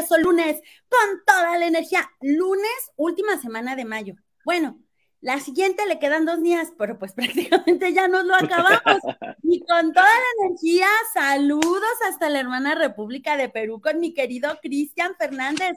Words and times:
maravilloso 0.00 0.18
lunes 0.18 0.60
con 0.88 1.24
toda 1.26 1.58
la 1.58 1.66
energía. 1.66 2.10
Lunes, 2.20 2.90
última 2.96 3.38
semana 3.40 3.76
de 3.76 3.84
mayo. 3.84 4.14
Bueno, 4.44 4.80
la 5.20 5.38
siguiente 5.38 5.86
le 5.86 5.98
quedan 5.98 6.24
dos 6.24 6.42
días, 6.42 6.72
pero 6.78 6.98
pues 6.98 7.12
prácticamente 7.14 7.92
ya 7.92 8.08
nos 8.08 8.24
lo 8.24 8.34
acabamos. 8.34 9.00
Y 9.42 9.60
con 9.60 9.92
toda 9.92 10.06
la 10.06 10.46
energía, 10.46 10.86
saludos 11.12 11.94
hasta 12.08 12.28
la 12.28 12.40
hermana 12.40 12.74
República 12.74 13.36
de 13.36 13.48
Perú 13.48 13.80
con 13.80 14.00
mi 14.00 14.14
querido 14.14 14.58
Cristian 14.62 15.14
Fernández. 15.18 15.76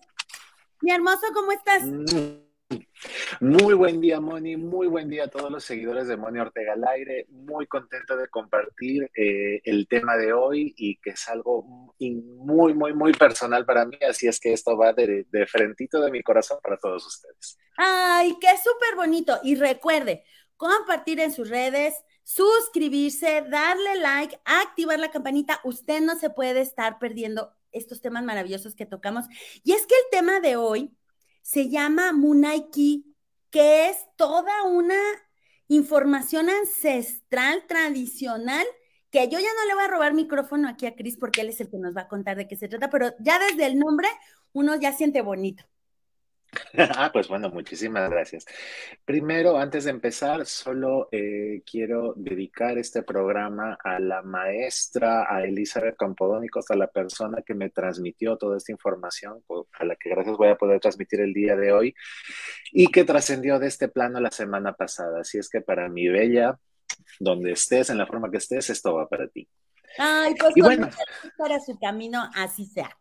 Mi 0.81 0.91
hermoso, 0.91 1.25
¿cómo 1.33 1.51
estás? 1.51 1.83
Muy 3.39 3.73
buen 3.73 3.99
día, 4.01 4.19
Moni. 4.19 4.57
Muy 4.57 4.87
buen 4.87 5.09
día 5.09 5.25
a 5.25 5.27
todos 5.27 5.51
los 5.51 5.63
seguidores 5.63 6.07
de 6.07 6.17
Moni 6.17 6.39
Ortega 6.39 6.73
al 6.73 6.83
aire. 6.85 7.25
Muy 7.29 7.67
contento 7.67 8.15
de 8.17 8.27
compartir 8.27 9.09
eh, 9.15 9.61
el 9.63 9.87
tema 9.87 10.17
de 10.17 10.33
hoy 10.33 10.73
y 10.77 10.97
que 10.97 11.11
es 11.11 11.27
algo 11.27 11.63
muy, 11.99 12.73
muy, 12.73 12.93
muy 12.93 13.13
personal 13.13 13.65
para 13.65 13.85
mí. 13.85 13.97
Así 14.07 14.27
es 14.27 14.39
que 14.39 14.53
esto 14.53 14.77
va 14.77 14.93
de, 14.93 15.25
de 15.29 15.47
de 16.01 16.11
mi 16.11 16.23
corazón 16.23 16.59
para 16.61 16.77
todos 16.77 17.05
ustedes. 17.05 17.57
Ay, 17.77 18.35
qué 18.39 18.49
súper 18.57 18.95
bonito. 18.95 19.39
Y 19.43 19.55
recuerde, 19.55 20.23
compartir 20.57 21.19
en 21.19 21.31
sus 21.31 21.49
redes, 21.49 21.95
suscribirse, 22.23 23.43
darle 23.49 23.95
like, 23.95 24.39
activar 24.45 24.99
la 24.99 25.11
campanita. 25.11 25.59
Usted 25.63 26.01
no 26.01 26.15
se 26.15 26.29
puede 26.29 26.61
estar 26.61 26.99
perdiendo 26.99 27.53
estos 27.71 28.01
temas 28.01 28.23
maravillosos 28.23 28.75
que 28.75 28.85
tocamos. 28.85 29.25
Y 29.63 29.73
es 29.73 29.85
que 29.85 29.95
el 29.95 30.19
tema 30.19 30.39
de 30.39 30.55
hoy 30.55 30.95
se 31.43 31.69
llama 31.69 32.13
Munaiki, 32.13 33.15
que 33.51 33.89
es 33.89 33.97
toda 34.15 34.63
una 34.63 34.97
información 35.67 36.49
ancestral, 36.49 37.65
tradicional, 37.67 38.65
que 39.11 39.29
yo 39.29 39.39
ya 39.39 39.49
no 39.53 39.67
le 39.67 39.75
voy 39.75 39.83
a 39.83 39.87
robar 39.87 40.13
micrófono 40.15 40.67
aquí 40.67 40.87
a 40.87 40.95
Cris 40.95 41.17
porque 41.17 41.41
él 41.41 41.49
es 41.49 41.61
el 41.61 41.69
que 41.69 41.77
nos 41.77 41.95
va 41.95 42.01
a 42.01 42.07
contar 42.07 42.37
de 42.37 42.47
qué 42.47 42.55
se 42.55 42.67
trata, 42.67 42.89
pero 42.89 43.13
ya 43.19 43.37
desde 43.39 43.67
el 43.67 43.77
nombre 43.77 44.07
uno 44.53 44.75
ya 44.75 44.93
siente 44.93 45.21
bonito. 45.21 45.63
Ah, 46.95 47.09
pues 47.11 47.27
bueno, 47.27 47.49
muchísimas 47.49 48.09
gracias. 48.09 48.45
Primero, 49.05 49.57
antes 49.57 49.85
de 49.85 49.91
empezar, 49.91 50.45
solo 50.45 51.09
eh, 51.11 51.61
quiero 51.69 52.13
dedicar 52.15 52.77
este 52.77 53.03
programa 53.03 53.77
a 53.83 53.99
la 53.99 54.21
maestra, 54.21 55.25
a 55.29 55.43
Elizabeth 55.43 55.95
Campodónicos, 55.97 56.69
a 56.71 56.75
la 56.75 56.87
persona 56.87 57.41
que 57.45 57.53
me 57.53 57.69
transmitió 57.69 58.37
toda 58.37 58.57
esta 58.57 58.71
información, 58.71 59.43
a 59.79 59.85
la 59.85 59.95
que 59.95 60.09
gracias 60.09 60.37
voy 60.37 60.49
a 60.49 60.57
poder 60.57 60.79
transmitir 60.79 61.21
el 61.21 61.33
día 61.33 61.55
de 61.55 61.71
hoy, 61.71 61.95
y 62.71 62.87
que 62.87 63.03
trascendió 63.03 63.59
de 63.59 63.67
este 63.67 63.87
plano 63.87 64.19
la 64.19 64.31
semana 64.31 64.73
pasada. 64.73 65.21
Así 65.21 65.37
es 65.37 65.49
que 65.49 65.61
para 65.61 65.89
mi 65.89 66.07
bella, 66.07 66.59
donde 67.19 67.51
estés, 67.51 67.89
en 67.89 67.97
la 67.97 68.07
forma 68.07 68.29
que 68.29 68.37
estés, 68.37 68.69
esto 68.69 68.95
va 68.95 69.07
para 69.07 69.27
ti. 69.27 69.47
Ay, 69.97 70.33
pues 70.39 70.53
y 70.55 70.61
bueno, 70.61 70.89
para 71.37 71.59
su 71.59 71.77
camino, 71.79 72.29
así 72.35 72.65
sea. 72.65 72.97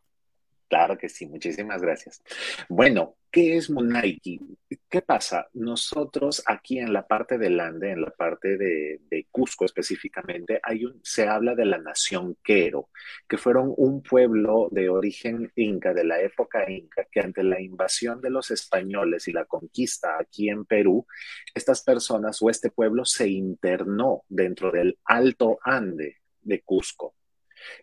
Claro 0.73 0.97
que 0.97 1.11
sí, 1.11 1.27
muchísimas 1.27 1.83
gracias. 1.83 2.23
Bueno, 2.67 3.17
¿qué 3.31 3.59
es 3.59 3.69
Munaiki? 3.69 4.41
¿Qué 4.89 5.03
pasa? 5.03 5.47
Nosotros 5.53 6.43
aquí 6.47 6.79
en 6.79 6.95
la 6.95 7.07
parte 7.07 7.37
del 7.37 7.61
Ande, 7.61 7.91
en 7.91 8.01
la 8.01 8.11
parte 8.11 8.57
de, 8.57 9.27
Cusco 9.31 9.67
específicamente, 9.67 10.61
hay 10.63 10.87
un, 10.87 10.99
se 11.05 11.29
habla 11.29 11.55
de 11.55 11.67
la 11.67 11.77
nación 11.77 12.39
Quero, 12.43 12.89
que 13.29 13.37
fueron 13.37 13.75
un 13.77 14.03
pueblo 14.03 14.69
de 14.71 14.89
origen 14.89 15.53
inca, 15.57 15.93
de 15.93 16.05
la 16.05 16.23
época 16.23 16.65
inca, 16.71 17.07
que 17.13 17.21
ante 17.21 17.43
la 17.43 17.61
invasión 17.61 18.23
de 18.23 18.31
los 18.31 18.51
españoles 18.51 19.29
y 19.29 19.33
la 19.33 19.45
conquista 19.45 20.17
aquí 20.19 20.49
en 20.49 20.65
Perú, 20.65 21.07
estas 21.53 21.83
personas 21.85 22.41
o 22.41 22.49
este 22.49 22.71
pueblo 22.71 23.05
se 23.05 23.29
internó 23.29 24.25
dentro 24.27 24.71
del 24.71 24.99
Alto 25.05 25.59
Ande 25.63 26.17
de 26.41 26.63
Cusco 26.63 27.15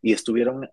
y 0.01 0.13
estuvieron 0.13 0.67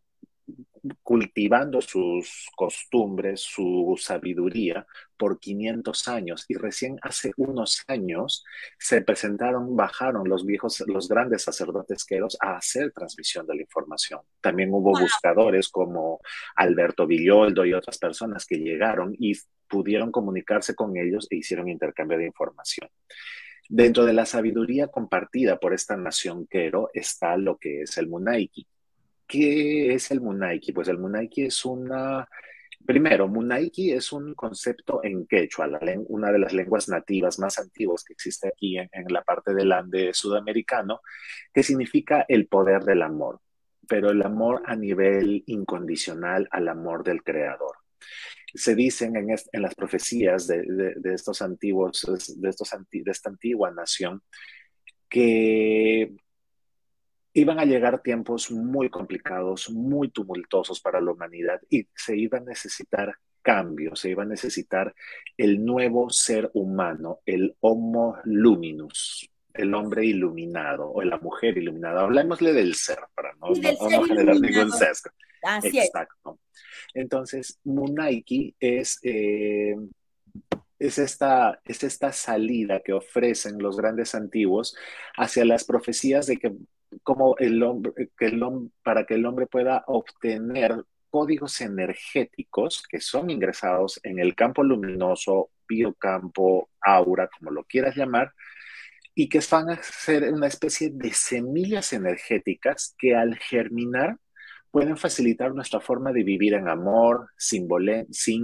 cultivando 1.03 1.81
sus 1.81 2.49
costumbres, 2.55 3.41
su 3.41 3.97
sabiduría 3.99 4.87
por 5.17 5.41
500 5.41 6.09
años 6.09 6.45
y 6.49 6.55
recién 6.55 6.99
hace 7.03 7.33
unos 7.37 7.83
años 7.89 8.45
se 8.79 9.03
presentaron, 9.03 9.77
bajaron 9.77 10.29
los 10.29 10.45
viejos, 10.45 10.83
los 10.87 11.09
grandes 11.09 11.43
sacerdotes 11.43 12.05
queros 12.05 12.37
a 12.41 12.57
hacer 12.57 12.93
transmisión 12.93 13.47
de 13.47 13.57
la 13.57 13.63
información. 13.63 14.21
También 14.41 14.71
hubo 14.73 14.91
buscadores 14.99 15.69
como 15.69 16.21
Alberto 16.55 17.07
Villoldo 17.07 17.65
y 17.65 17.73
otras 17.73 17.99
personas 17.99 18.47
que 18.47 18.59
llegaron 18.59 19.15
y 19.19 19.35
pudieron 19.69 20.13
comunicarse 20.13 20.75
con 20.75 20.97
ellos 20.97 21.27
e 21.31 21.37
hicieron 21.37 21.69
intercambio 21.69 22.19
de 22.19 22.27
información. 22.27 22.89
Dentro 23.69 24.05
de 24.05 24.13
la 24.13 24.27
sabiduría 24.27 24.89
compartida 24.89 25.59
por 25.59 25.75
esta 25.75 25.97
nación 25.97 26.47
quero 26.47 26.89
está 26.95 27.37
lo 27.37 27.59
que 27.59 27.83
es 27.83 27.99
el 27.99 28.09
Munaiki 28.09 28.67
¿Qué 29.27 29.95
es 29.95 30.11
el 30.11 30.21
Munaiki? 30.21 30.73
Pues 30.73 30.89
el 30.89 30.99
Munaiki 30.99 31.47
es 31.47 31.65
una... 31.65 32.29
Primero, 32.85 33.27
Munaiki 33.27 33.93
es 33.93 34.13
un 34.13 34.35
concepto 34.35 35.03
en 35.03 35.27
quechua, 35.27 35.69
una 36.09 36.31
de 36.31 36.39
las 36.39 36.53
lenguas 36.53 36.89
nativas 36.89 37.39
más 37.41 37.59
antiguas 37.59 38.05
que 38.05 38.13
existe 38.13 38.49
aquí 38.49 38.79
en, 38.79 38.89
la 39.09 39.23
parte 39.23 39.55
del 39.55 39.73
Ande 39.73 40.15
sudamericano, 40.15 41.01
que 41.53 41.65
significa 41.65 42.25
el 42.29 42.47
poder 42.47 42.85
del 42.85 43.03
amor, 43.03 43.41
pero 43.89 44.11
el 44.11 44.23
amor 44.23 44.63
a 44.67 44.77
nivel 44.77 45.43
incondicional 45.47 46.47
al 46.53 46.69
amor 46.69 47.03
del 47.03 47.25
creador 47.25 47.77
se 48.55 48.75
dicen 48.75 49.17
en, 49.17 49.63
las 49.63 49.75
profecías 49.75 50.47
de, 50.47 50.95
estos 51.13 51.43
antiguos, 51.43 52.07
de, 52.37 52.49
estos 52.49 52.71
de 52.91 53.11
esta 53.11 53.29
antigua 53.29 53.71
nación, 53.71 54.23
que 55.09 56.15
iban 57.37 57.59
a 57.59 57.67
llegar 57.67 58.01
tiempos 58.01 58.51
muy 58.51 58.89
complicados, 58.89 59.69
muy 59.71 60.09
tumultuosos 60.09 60.81
para 60.81 61.03
la 61.03 61.13
humanidad 61.13 61.61
y 61.69 61.87
se 61.95 62.17
iba 62.17 62.39
a 62.39 62.41
necesitar 62.41 63.15
cambio, 63.43 63.95
se 63.95 64.09
iba 64.09 64.23
a 64.23 64.27
necesitar 64.27 64.95
el 65.37 65.63
nuevo 65.63 66.09
ser 66.09 66.51
humano, 66.55 67.21
el 67.27 67.55
Homo 67.61 68.17
luminus, 68.25 69.31
el 69.53 69.75
hombre 69.75 70.07
iluminado 70.07 70.91
o 70.91 71.03
la 71.03 71.19
mujer 71.19 71.59
iluminada. 71.59 72.01
Hablemosle 72.01 72.55
del 72.55 72.75
ser 72.75 73.01
para 73.15 73.35
no, 73.35 73.55
generar 74.07 74.41
ningún 74.41 74.73
sesgo. 74.73 75.11
Exacto. 75.63 76.41
Entonces, 76.95 77.61
Munaiki 77.65 78.57
es, 78.59 78.99
eh, 79.03 79.77
es, 80.79 80.99
esta, 80.99 81.61
es 81.67 81.85
esta 81.85 82.13
salida 82.13 82.81
que 82.81 82.95
ofrecen 82.95 83.59
los 83.59 83.77
grandes 83.77 84.15
antiguos 84.15 84.75
hacia 85.19 85.45
las 85.45 85.65
profecías 85.65 86.27
de 86.27 86.39
que 86.39 86.53
como 87.03 87.37
el 87.39 87.63
hombre, 87.63 88.11
que 88.17 88.27
el 88.27 88.43
para 88.83 89.05
que 89.05 89.15
el 89.15 89.27
hombre 89.27 89.47
pueda 89.47 89.85
obtener 89.87 90.85
códigos 91.11 91.61
energéticos 91.61 92.83
que 92.89 93.01
son 93.01 93.31
ingresados 93.31 94.01
en 94.03 94.19
el 94.19 94.35
campo 94.35 94.63
luminoso, 94.63 95.51
biocampo, 95.69 96.69
aura, 96.81 97.29
como 97.29 97.51
lo 97.51 97.65
quieras 97.65 97.97
llamar, 97.97 98.33
y 99.15 99.29
que 99.29 99.41
van 99.51 99.71
a 99.71 99.83
ser 99.83 100.33
una 100.33 100.47
especie 100.47 100.91
de 100.93 101.13
semillas 101.13 101.93
energéticas 101.93 102.95
que 102.99 103.17
al 103.17 103.37
germinar 103.37 104.19
pueden 104.77 104.99
facilitar 104.99 105.55
nuestra 105.55 105.81
forma 105.81 106.13
de 106.13 106.23
vivir 106.23 106.53
en 106.53 106.69
amor, 106.69 107.31
sin, 107.39 107.67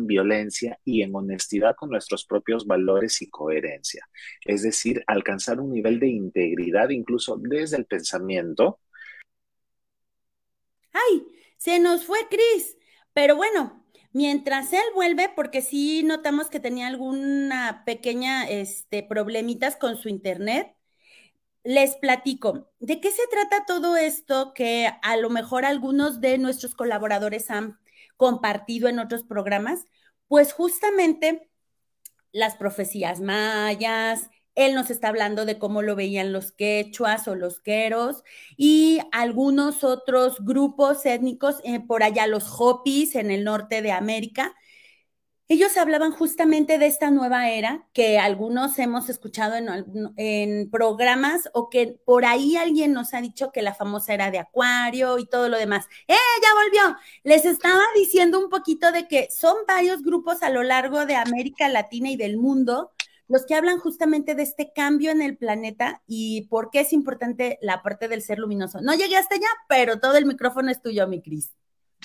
violencia 0.06 0.80
y 0.82 1.02
en 1.02 1.14
honestidad 1.14 1.76
con 1.76 1.90
nuestros 1.90 2.24
propios 2.24 2.66
valores 2.66 3.20
y 3.20 3.28
coherencia. 3.28 4.08
Es 4.46 4.62
decir, 4.62 5.04
alcanzar 5.06 5.60
un 5.60 5.70
nivel 5.70 6.00
de 6.00 6.08
integridad 6.08 6.88
incluso 6.88 7.36
desde 7.36 7.76
el 7.76 7.84
pensamiento. 7.84 8.80
¡Ay! 10.94 11.26
Se 11.58 11.78
nos 11.78 12.06
fue 12.06 12.20
Cris. 12.30 12.78
Pero 13.12 13.36
bueno, 13.36 13.84
mientras 14.14 14.72
él 14.72 14.80
vuelve, 14.94 15.30
porque 15.36 15.60
sí 15.60 16.02
notamos 16.02 16.48
que 16.48 16.60
tenía 16.60 16.86
alguna 16.86 17.82
pequeña 17.84 18.48
este, 18.48 19.02
problemitas 19.02 19.76
con 19.76 19.98
su 19.98 20.08
internet, 20.08 20.74
les 21.64 21.96
platico, 21.96 22.68
¿de 22.80 23.00
qué 23.00 23.10
se 23.10 23.26
trata 23.30 23.64
todo 23.66 23.96
esto 23.96 24.52
que 24.54 24.90
a 25.02 25.16
lo 25.16 25.30
mejor 25.30 25.64
algunos 25.64 26.20
de 26.20 26.38
nuestros 26.38 26.74
colaboradores 26.74 27.50
han 27.50 27.78
compartido 28.16 28.88
en 28.88 28.98
otros 28.98 29.22
programas? 29.24 29.86
Pues 30.28 30.52
justamente 30.52 31.50
las 32.32 32.56
profecías 32.56 33.20
mayas, 33.20 34.30
él 34.54 34.74
nos 34.74 34.90
está 34.90 35.08
hablando 35.08 35.44
de 35.46 35.58
cómo 35.58 35.82
lo 35.82 35.96
veían 35.96 36.32
los 36.32 36.52
quechuas 36.52 37.26
o 37.28 37.34
los 37.34 37.60
queros 37.60 38.22
y 38.56 39.00
algunos 39.12 39.84
otros 39.84 40.44
grupos 40.44 41.06
étnicos, 41.06 41.56
eh, 41.64 41.80
por 41.80 42.02
allá 42.02 42.26
los 42.26 42.44
hopis 42.58 43.14
en 43.14 43.30
el 43.30 43.44
norte 43.44 43.82
de 43.82 43.92
América, 43.92 44.54
ellos 45.52 45.76
hablaban 45.76 46.12
justamente 46.12 46.78
de 46.78 46.86
esta 46.86 47.10
nueva 47.10 47.50
era 47.50 47.86
que 47.92 48.18
algunos 48.18 48.78
hemos 48.78 49.10
escuchado 49.10 49.54
en, 50.16 50.70
programas 50.70 51.50
o 51.52 51.68
que 51.68 52.00
por 52.06 52.24
ahí 52.24 52.56
alguien 52.56 52.94
nos 52.94 53.12
ha 53.12 53.20
dicho 53.20 53.52
que 53.52 53.60
la 53.60 53.74
famosa 53.74 54.14
era 54.14 54.30
de 54.30 54.38
Acuario 54.38 55.18
y 55.18 55.26
todo 55.26 55.50
lo 55.50 55.58
demás. 55.58 55.86
¡Eh, 56.08 56.14
ya 56.14 56.48
volvió! 56.54 56.98
Les 57.22 57.44
estaba 57.44 57.82
diciendo 57.94 58.38
un 58.38 58.48
poquito 58.48 58.92
de 58.92 59.06
que 59.06 59.28
son 59.30 59.54
varios 59.68 60.02
grupos 60.02 60.42
a 60.42 60.48
lo 60.48 60.62
largo 60.62 61.04
de 61.04 61.16
América 61.16 61.68
Latina 61.68 62.10
y 62.10 62.16
del 62.16 62.38
mundo 62.38 62.90
los 63.28 63.44
que 63.44 63.54
hablan 63.54 63.78
justamente 63.78 64.34
de 64.34 64.42
este 64.42 64.72
cambio 64.74 65.10
en 65.10 65.20
el 65.20 65.36
planeta 65.36 66.02
y 66.06 66.46
por 66.48 66.70
qué 66.70 66.80
es 66.80 66.92
importante 66.92 67.58
la 67.60 67.82
parte 67.82 68.08
del 68.08 68.22
ser 68.22 68.38
luminoso. 68.38 68.80
No 68.80 68.94
llegué 68.94 69.16
hasta 69.16 69.34
allá, 69.34 69.48
pero 69.68 70.00
todo 70.00 70.16
el 70.16 70.26
micrófono 70.26 70.70
es 70.70 70.80
tuyo, 70.82 71.06
mi 71.08 71.20
Cris. 71.22 71.50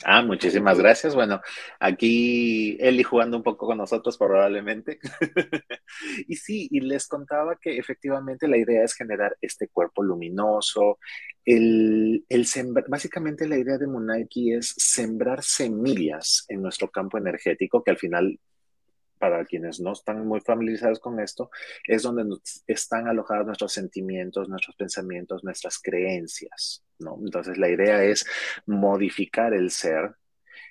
Ah, 0.03 0.21
muchísimas 0.21 0.77
gracias. 0.77 1.15
Bueno, 1.15 1.41
aquí 1.79 2.77
Eli 2.79 3.03
jugando 3.03 3.38
un 3.38 3.44
poco 3.44 3.65
con 3.65 3.77
nosotros 3.79 4.17
probablemente. 4.17 4.99
y 6.27 6.35
sí, 6.35 6.67
y 6.71 6.81
les 6.81 7.07
contaba 7.07 7.57
que 7.59 7.77
efectivamente 7.77 8.47
la 8.47 8.57
idea 8.57 8.83
es 8.83 8.94
generar 8.94 9.35
este 9.41 9.67
cuerpo 9.69 10.03
luminoso. 10.03 10.99
El, 11.44 12.25
el 12.29 12.47
básicamente 12.88 13.47
la 13.47 13.57
idea 13.57 13.77
de 13.77 13.88
Munaiki 13.88 14.53
es 14.53 14.73
sembrar 14.77 15.44
semillas 15.44 16.45
en 16.47 16.61
nuestro 16.61 16.89
campo 16.91 17.17
energético 17.17 17.83
que 17.83 17.91
al 17.91 17.97
final 17.97 18.39
para 19.17 19.45
quienes 19.45 19.79
no 19.79 19.93
están 19.93 20.25
muy 20.25 20.41
familiarizados 20.41 20.99
con 20.99 21.19
esto, 21.19 21.49
es 21.85 22.03
donde 22.03 22.37
están 22.67 23.07
alojados 23.07 23.45
nuestros 23.45 23.73
sentimientos, 23.73 24.49
nuestros 24.49 24.75
pensamientos, 24.75 25.43
nuestras 25.43 25.79
creencias, 25.79 26.83
¿no? 26.99 27.17
Entonces 27.23 27.57
la 27.57 27.69
idea 27.69 28.03
es 28.03 28.25
modificar 28.65 29.53
el 29.53 29.71
ser 29.71 30.15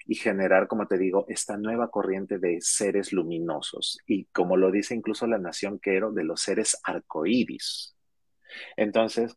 y 0.06 0.14
generar, 0.14 0.69
como 0.69 0.87
te 0.87 0.98
digo, 0.98 1.26
esta 1.28 1.56
nueva 1.56 1.90
corriente 1.90 2.38
de 2.38 2.60
seres 2.60 3.12
luminosos 3.12 3.98
y 4.06 4.26
como 4.26 4.56
lo 4.56 4.70
dice 4.70 4.94
incluso 4.94 5.26
la 5.26 5.38
nación 5.38 5.78
Quero, 5.81 6.12
de 6.12 6.25
los 6.25 6.40
seres 6.40 6.78
arcoíris. 6.84 7.96
Entonces, 8.76 9.37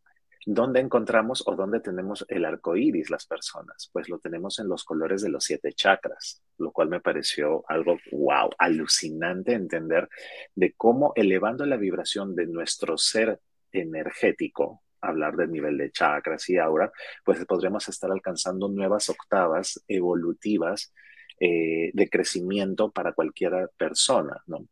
¿Dónde 0.52 0.80
encontramos 0.80 1.44
o 1.46 1.56
dónde 1.56 1.80
tenemos 1.80 2.26
el 2.28 2.44
arco 2.44 2.76
iris 2.76 3.12
las 3.12 3.28
personas? 3.28 3.92
Pues 3.94 4.10
lo 4.10 4.18
tenemos 4.18 4.58
en 4.58 4.68
los 4.68 4.84
colores 4.84 5.22
de 5.22 5.30
los 5.30 5.44
siete 5.44 5.74
chakras, 5.74 6.42
lo 6.58 6.72
cual 6.72 6.90
me 6.90 7.00
pareció 7.00 7.64
algo 7.68 8.00
wow, 8.12 8.50
alucinante 8.58 9.54
entender 9.54 10.10
de 10.56 10.74
cómo 10.74 11.14
elevando 11.16 11.68
la 11.68 11.78
vibración 11.78 12.34
de 12.34 12.48
nuestro 12.48 12.98
ser 12.98 13.40
energético, 13.72 14.82
hablar 15.02 15.36
del 15.36 15.52
nivel 15.52 15.78
de 15.78 15.92
chakras 15.92 16.50
y 16.50 16.58
aura, 16.58 16.92
pues 17.24 17.46
podremos 17.46 17.88
estar 17.88 18.12
alcanzando 18.12 18.70
nuevas 18.70 19.08
octavas 19.12 19.84
evolutivas 19.88 20.92
eh, 21.40 21.92
de 21.94 22.10
crecimiento 22.10 22.90
para 22.90 23.14
cualquier 23.14 23.70
persona, 23.78 24.42
¿no? 24.48 24.66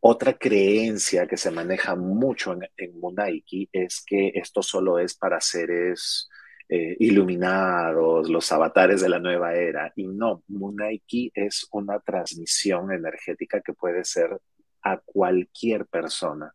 Otra 0.00 0.32
creencia 0.34 1.26
que 1.26 1.36
se 1.36 1.50
maneja 1.50 1.94
mucho 1.94 2.56
en, 2.76 2.98
Munaiki 2.98 3.68
es 3.70 4.02
que 4.06 4.32
esto 4.34 4.62
solo 4.62 4.98
es 4.98 5.14
para 5.14 5.40
seres 5.40 6.28
eh, 6.68 6.96
iluminados, 7.00 8.30
los 8.30 8.50
avatares 8.50 9.02
de 9.02 9.10
la 9.10 9.18
nueva 9.18 9.54
era. 9.54 9.92
Y 9.96 10.06
no, 10.06 10.42
Munaiki 10.48 11.32
es 11.34 11.66
una 11.72 12.00
transmisión 12.00 12.92
energética 12.92 13.60
que 13.60 13.74
puede 13.74 14.04
ser 14.04 14.40
a 14.82 14.98
cualquier 14.98 15.84
persona, 15.86 16.54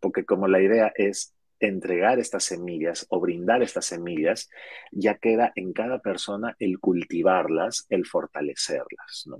porque 0.00 0.24
como 0.24 0.48
la 0.48 0.62
idea 0.62 0.90
es 0.94 1.34
entregar 1.60 2.18
estas 2.18 2.44
semillas 2.44 3.06
o 3.10 3.20
brindar 3.20 3.62
estas 3.62 3.86
semillas, 3.86 4.48
ya 4.90 5.16
queda 5.16 5.52
en 5.54 5.72
cada 5.72 5.98
persona 5.98 6.56
el 6.58 6.78
cultivarlas, 6.78 7.86
el 7.90 8.06
fortalecerlas, 8.06 9.24
¿no? 9.26 9.38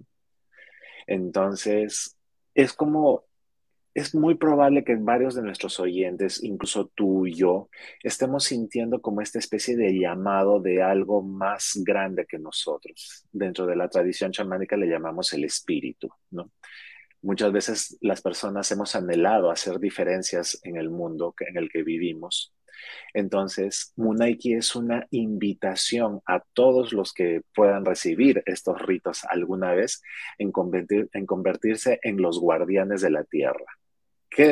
Entonces, 1.07 2.17
es 2.55 2.73
como 2.73 3.25
es 3.97 4.15
muy 4.15 4.35
probable 4.35 4.85
que 4.85 4.95
varios 4.97 5.35
de 5.35 5.41
nuestros 5.41 5.81
oyentes, 5.81 6.45
incluso 6.45 6.93
tú 6.95 7.27
y 7.27 7.33
yo, 7.33 7.71
estemos 8.03 8.45
sintiendo 8.45 9.01
como 9.01 9.23
esta 9.23 9.39
especie 9.39 9.75
de 9.75 9.99
llamado 9.99 10.61
de 10.61 10.83
algo 10.83 11.23
más 11.23 11.73
grande 11.83 12.27
que 12.27 12.39
nosotros. 12.39 13.25
Dentro 13.33 13.65
de 13.65 13.75
la 13.75 13.89
tradición 13.89 14.33
chamánica 14.33 14.77
le 14.77 14.87
llamamos 14.87 15.33
el 15.33 15.45
espíritu, 15.45 16.11
¿no? 16.31 16.51
Muchas 17.23 17.51
veces 17.53 17.97
las 18.03 18.21
personas 18.21 18.71
hemos 18.71 18.95
anhelado 18.95 19.51
hacer 19.51 19.81
diferencias 19.81 20.61
en 20.63 20.77
el 20.77 20.91
mundo 20.91 21.35
en 21.41 21.57
el 21.57 21.71
que 21.71 21.83
vivimos. 21.83 22.53
Entonces, 23.15 23.95
Munaiki 23.97 24.53
es 24.53 24.77
una 24.77 25.07
invitación 25.11 26.21
a 26.27 26.43
todos 26.53 26.93
los 26.93 27.15
que 27.15 27.41
puedan 27.55 27.87
recibir 27.87 28.43
estos 28.45 28.79
ritos 28.83 29.25
alguna 29.25 29.73
vez 29.73 30.03
en, 30.37 30.53
en 31.15 31.25
convertirse 31.25 31.99
en 32.03 32.21
los 32.21 32.39
guardianes 32.39 33.01
de 33.01 33.11
la 33.11 33.25
tierra 33.25 33.65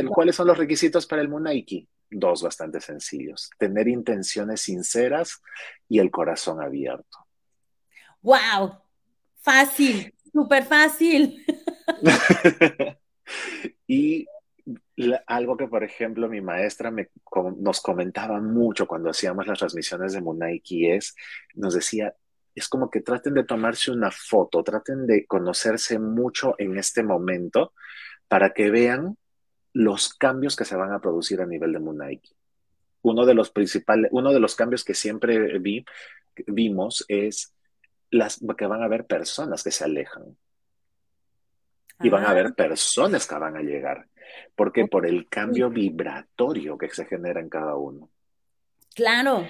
¿Cuáles 0.08 0.36
son 0.36 0.46
los 0.46 0.58
requisitos 0.58 1.06
para 1.06 1.22
el 1.22 1.28
Munaiki? 1.28 1.88
Dos 2.10 2.42
bastante 2.42 2.80
sencillos. 2.80 3.50
Tener 3.58 3.88
intenciones 3.88 4.60
sinceras 4.62 5.42
y 5.88 5.98
el 5.98 6.10
corazón 6.10 6.62
abierto. 6.62 7.18
¡Wow! 8.22 8.78
Fácil, 9.40 10.14
súper 10.32 10.64
fácil. 10.64 11.44
y 13.86 14.26
algo 15.26 15.56
que, 15.56 15.66
por 15.66 15.84
ejemplo, 15.84 16.28
mi 16.28 16.40
maestra 16.40 16.92
nos 17.58 17.80
comentaba 17.80 18.40
mucho 18.40 18.86
cuando 18.86 19.10
hacíamos 19.10 19.46
las 19.46 19.58
transmisiones 19.58 20.12
de 20.12 20.22
Munaiki 20.22 20.90
es, 20.90 21.14
nos 21.54 21.74
decía, 21.74 22.14
es 22.54 22.68
como 22.68 22.90
que 22.90 23.00
traten 23.00 23.34
de 23.34 23.44
tomarse 23.44 23.90
una 23.90 24.10
foto, 24.10 24.62
traten 24.62 25.06
de 25.06 25.26
conocerse 25.26 25.98
mucho 25.98 26.54
en 26.58 26.78
este 26.78 27.02
momento 27.02 27.74
para 28.28 28.54
que 28.54 28.70
vean 28.70 29.18
los 29.74 30.14
cambios 30.14 30.56
que 30.56 30.64
se 30.64 30.76
van 30.76 30.92
a 30.92 31.00
producir 31.00 31.40
a 31.42 31.46
nivel 31.46 31.72
de 31.72 31.80
Munaiki. 31.80 32.34
Uno 33.02 33.26
de 33.26 33.34
los 33.34 33.50
principales, 33.50 34.10
uno 34.12 34.32
de 34.32 34.40
los 34.40 34.54
cambios 34.54 34.82
que 34.84 34.94
siempre 34.94 35.58
vi, 35.58 35.84
vimos 36.46 37.04
es 37.08 37.54
las, 38.10 38.40
que 38.56 38.66
van 38.66 38.82
a 38.82 38.86
haber 38.86 39.04
personas 39.04 39.62
que 39.62 39.72
se 39.72 39.84
alejan. 39.84 40.36
Y 42.00 42.08
van 42.08 42.24
a 42.24 42.30
haber 42.30 42.46
ah. 42.46 42.54
personas 42.56 43.26
que 43.26 43.34
van 43.34 43.56
a 43.56 43.62
llegar. 43.62 44.08
porque 44.54 44.86
Por 44.86 45.06
el 45.06 45.28
cambio 45.28 45.70
vibratorio 45.70 46.78
que 46.78 46.88
se 46.90 47.04
genera 47.04 47.40
en 47.40 47.48
cada 47.48 47.76
uno. 47.76 48.10
Claro. 48.94 49.46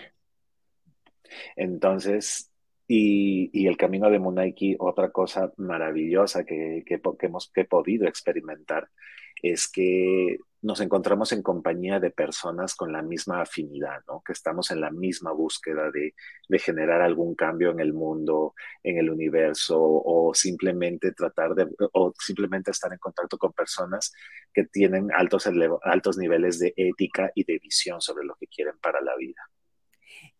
Entonces, 1.55 2.51
y, 2.89 3.67
el 3.67 3.77
camino 3.77 4.11
de 4.11 4.19
Munaiki, 4.19 4.77
otra 4.79 5.11
cosa 5.11 5.53
maravillosa 5.59 6.45
que, 6.45 6.83
que, 6.87 7.01
hemos 7.21 7.51
que 7.51 7.63
he 7.63 7.65
podido 7.67 8.07
experimentar 8.07 8.89
es 9.45 9.69
que 9.69 10.39
nos 10.63 10.81
encontramos 10.81 11.31
en 11.33 11.43
compañía 11.43 12.01
de 12.01 12.11
personas 12.11 12.75
con 12.75 12.91
la 12.91 13.03
misma 13.03 13.43
afinidad, 13.43 14.01
¿no? 14.09 14.23
Que 14.25 14.33
estamos 14.33 14.71
en 14.71 14.81
la 14.81 14.91
misma 14.91 15.31
búsqueda 15.33 15.91
de, 15.91 16.15
generar 16.59 17.03
algún 17.03 17.35
cambio 17.35 17.71
en 17.71 17.81
el 17.81 17.93
mundo, 17.93 18.55
en 18.83 18.97
el 18.97 19.11
universo, 19.11 19.79
o 19.79 20.33
simplemente 20.33 21.13
tratar 21.13 21.55
de, 21.55 21.69
o 21.93 22.15
simplemente 22.19 22.71
estar 22.71 22.91
en 22.91 22.99
contacto 22.99 23.37
con 23.37 23.53
personas 23.53 24.15
que 24.55 24.65
tienen 24.65 25.11
altos, 25.15 25.47
altos 25.83 26.17
niveles 26.17 26.59
de 26.59 26.73
ética 26.75 27.31
y 27.35 27.45
de 27.45 27.59
visión 27.59 28.01
sobre 28.01 28.25
lo 28.25 28.35
que 28.37 28.47
quieren 28.47 28.79
para 28.81 29.03
la 29.03 29.15
vida. 29.17 29.43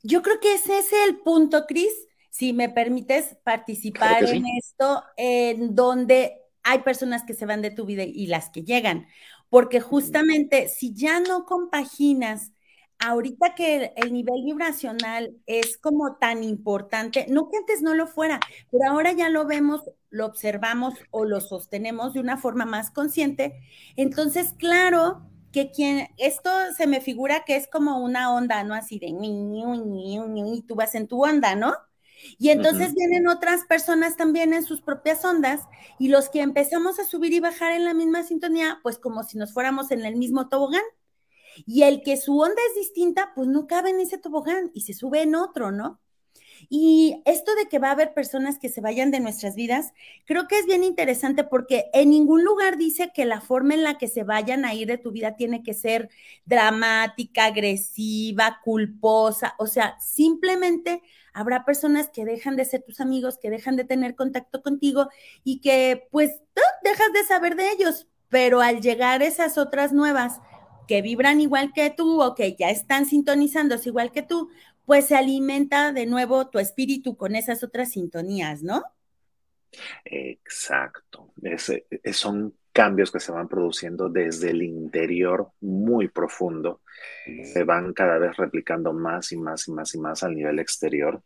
Yo 0.03 0.23
creo 0.23 0.41
que 0.41 0.55
ese 0.55 0.79
es 0.79 0.91
el 1.07 1.19
punto, 1.19 1.67
Cris, 1.67 1.93
si 2.31 2.55
me 2.55 2.71
permites 2.71 3.37
participar 3.45 4.25
en 4.25 4.45
esto, 4.59 5.05
en 5.19 5.75
donde 5.75 6.44
hay 6.65 6.81
personas 6.81 7.25
que 7.25 7.35
se 7.35 7.47
van 7.47 7.63
de 7.63 7.71
tu 7.71 7.85
vida 7.87 8.03
y 8.03 8.27
las 8.27 8.51
que 8.51 8.65
llegan, 8.65 9.07
porque 9.51 9.81
justamente 9.81 10.69
si 10.69 10.93
ya 10.95 11.21
no 11.21 11.45
compaginas, 11.45 12.53
ahorita 12.99 13.55
que 13.55 13.93
el, 13.97 14.13
nivel 14.13 14.45
vibracional 14.45 15.37
es 15.47 15.79
como 15.79 16.17
tan 16.17 16.43
importante, 16.43 17.27
no 17.29 17.49
que 17.49 17.59
antes 17.59 17.83
no 17.83 17.95
lo 17.95 18.07
fuera, 18.07 18.41
pero 18.71 18.91
ahora 18.91 19.13
ya 19.13 19.29
lo 19.29 19.47
vemos, 19.47 19.83
lo 20.11 20.27
observamos 20.27 20.95
o 21.11 21.25
lo 21.25 21.41
sostenemos 21.41 22.15
de 22.15 22.21
una 22.21 22.39
forma 22.39 22.65
más 22.65 22.91
consciente, 22.91 23.55
entonces 23.97 24.55
claro 24.59 25.29
que 25.53 25.71
quien, 25.71 26.09
esto 26.19 26.51
se 26.77 26.87
me 26.87 27.01
figura 27.01 27.45
que 27.45 27.57
es 27.57 27.69
como 27.69 27.99
una 27.99 28.35
onda, 28.35 28.65
¿no? 28.65 28.75
Así 28.75 28.99
de, 28.99 29.09
y 29.09 30.63
tú 30.63 30.75
vas 30.75 30.95
en 30.97 31.07
tu 31.07 31.25
onda, 31.25 31.55
¿no? 31.55 31.75
Y 32.39 32.51
entonces 32.51 32.95
vienen 32.95 33.29
otras 33.29 33.65
personas 33.65 34.17
también 34.17 34.53
en 34.55 34.65
sus 34.65 34.81
propias 34.81 35.25
ondas 35.25 35.61
y 35.99 36.09
los 36.09 36.29
que 36.29 36.41
empezamos 36.41 36.99
a 36.99 37.05
subir 37.05 37.33
y 37.33 37.41
bajar 37.41 37.73
en 37.73 37.85
la 37.85 37.95
misma 37.95 38.23
sintonía, 38.23 38.79
pues 38.83 38.99
como 38.99 39.23
si 39.23 39.39
nos 39.39 39.53
fuéramos 39.53 39.91
en 39.91 40.05
el 40.05 40.17
mismo 40.17 40.49
tobogán. 40.49 40.83
Y 41.67 41.83
el 41.83 42.03
que 42.03 42.17
su 42.17 42.39
onda 42.39 42.61
es 42.71 42.77
distinta, 42.77 43.33
pues 43.35 43.49
no 43.49 43.67
cabe 43.67 43.91
en 43.91 44.01
ese 44.01 44.19
tobogán 44.19 44.71
y 44.75 44.83
se 44.83 44.95
sube 44.95 45.23
en 45.23 45.35
otro, 45.35 45.71
¿no? 45.71 46.01
Y 46.69 47.23
esto 47.25 47.55
de 47.55 47.69
que 47.69 47.79
va 47.79 47.89
a 47.89 47.93
haber 47.93 48.15
personas 48.15 48.59
que 48.59 48.69
se 48.69 48.81
vayan 48.81 49.11
de 49.11 49.21
nuestras 49.21 49.55
vidas, 49.55 49.93
creo 50.25 50.49
que 50.49 50.59
es 50.59 50.67
bien 50.67 50.85
interesante 50.85 51.45
porque 51.45 51.87
en 51.93 52.11
ningún 52.11 52.45
lugar 52.45 52.77
dice 52.77 53.11
que 53.15 53.25
la 53.25 53.41
forma 53.41 53.75
en 53.75 53.83
la 53.83 53.99
que 53.99 54.09
se 54.09 54.25
vayan 54.25 54.65
a 54.65 54.75
ir 54.75 54.89
de 54.89 54.99
tu 54.99 55.11
vida 55.11 55.37
tiene 55.37 55.63
que 55.63 55.75
ser 55.75 56.09
dramática, 56.45 57.47
agresiva, 57.47 58.61
culposa, 58.65 59.55
o 59.59 59.67
sea, 59.67 59.99
simplemente 60.01 61.03
habrá 61.35 61.65
personas 61.65 62.09
que 62.09 62.25
dejan 62.25 62.57
de 62.57 62.65
ser 62.65 62.83
tus 62.83 63.01
amigos, 63.01 63.39
que 63.39 63.51
dejan 63.51 63.77
de 63.77 63.85
tener 63.85 64.15
contacto 64.15 64.63
contigo 64.63 65.11
y 65.43 65.61
que 65.61 66.09
pues 66.11 66.41
dejas 66.83 67.13
de 67.13 67.25
saber 67.25 67.57
de 67.57 67.71
ellos, 67.73 68.07
pero 68.29 68.61
al 68.61 68.81
llegar 68.81 69.23
esas 69.23 69.59
otras 69.59 69.93
nuevas 69.93 70.41
que 70.89 71.03
vibran 71.03 71.41
igual 71.41 71.73
que 71.75 71.91
tú 71.91 72.23
o 72.23 72.35
que 72.35 72.55
ya 72.55 72.71
están 72.71 73.07
sintonizándose 73.07 73.89
igual 73.89 74.13
que 74.13 74.23
tú, 74.23 74.49
pues 74.87 75.07
se 75.07 75.17
alimenta 75.17 75.93
de 75.93 76.07
nuevo 76.07 76.49
tu 76.49 76.59
espíritu 76.59 77.17
con 77.17 77.35
esas 77.35 77.63
otras 77.63 77.93
sintonías, 77.93 78.63
¿no? 78.63 78.85
Exacto. 80.05 81.33
son 82.13 82.55
cambios 82.75 83.13
que 83.13 83.21
se 83.21 83.33
van 83.33 83.49
produciendo 83.49 84.09
desde 84.09 84.51
el 84.51 84.63
interior 84.63 85.49
muy 85.61 86.09
profundo, 86.09 86.83
se 87.45 87.63
van 87.63 87.95
cada 87.95 88.19
vez 88.19 88.37
replicando 88.37 88.93
más 88.93 89.31
y 89.33 89.39
más 89.39 89.69
y 89.69 89.73
más 89.73 89.95
y 89.95 90.01
más 90.01 90.23
al 90.25 90.35
nivel 90.35 90.59
exterior. 90.59 91.23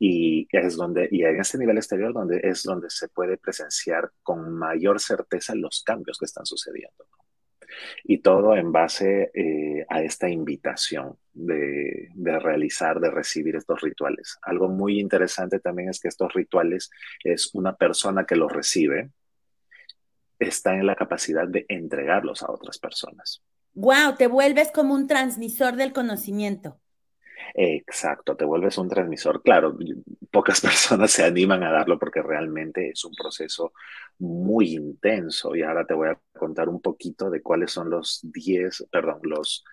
y 0.00 0.48
es 0.50 0.76
donde, 0.76 1.08
y 1.10 1.24
en 1.24 1.40
este 1.40 1.58
nivel 1.58 1.76
exterior 1.76 2.12
donde 2.12 2.40
es 2.42 2.62
donde 2.62 2.88
se 2.88 3.08
puede 3.08 3.36
presenciar 3.36 4.10
con 4.22 4.52
mayor 4.52 5.00
certeza 5.00 5.54
los 5.54 5.82
cambios 5.84 6.18
que 6.18 6.24
están 6.24 6.46
sucediendo. 6.46 7.04
Y 8.04 8.18
todo 8.18 8.56
en 8.56 8.72
base 8.72 9.30
eh, 9.34 9.84
a 9.88 10.02
esta 10.02 10.28
invitación 10.28 11.16
de, 11.34 12.08
de, 12.14 12.38
realizar, 12.38 12.98
de 12.98 13.10
recibir 13.10 13.56
estos 13.56 13.80
rituales. 13.82 14.38
Algo 14.42 14.68
muy 14.68 14.98
interesante 14.98 15.60
también 15.60 15.90
es 15.90 16.00
que 16.00 16.08
estos 16.08 16.32
rituales 16.32 16.90
es 17.22 17.50
una 17.54 17.76
persona 17.76 18.24
que 18.24 18.36
los 18.36 18.50
recibe, 18.52 19.10
está 20.38 20.74
en 20.74 20.86
la 20.86 20.96
capacidad 20.96 21.46
de 21.46 21.66
entregarlos 21.68 22.42
a 22.42 22.50
otras 22.50 22.78
personas. 22.78 23.42
Wow, 23.74 24.16
te 24.16 24.26
vuelves 24.26 24.70
como 24.72 24.94
un 24.94 25.06
transmisor 25.06 25.76
del 25.76 25.92
conocimiento. 25.92 26.80
Exacto, 27.54 28.36
te 28.36 28.44
vuelves 28.44 28.78
un 28.78 28.88
transmisor. 28.88 29.42
Claro, 29.42 29.76
pocas 30.30 30.60
personas 30.60 31.10
se 31.10 31.24
animan 31.24 31.62
a 31.62 31.72
darlo 31.72 31.98
porque 31.98 32.22
realmente 32.22 32.90
es 32.90 33.04
un 33.04 33.14
proceso 33.14 33.72
muy 34.18 34.74
intenso. 34.74 35.54
Y 35.54 35.62
ahora 35.62 35.86
te 35.86 35.94
voy 35.94 36.08
a 36.08 36.20
contar 36.36 36.68
un 36.68 36.80
poquito 36.80 37.30
de 37.30 37.42
cuáles 37.42 37.72
son 37.72 37.90
los 37.90 38.20
10, 38.22 38.86
perdón, 38.90 39.20
los 39.22 39.64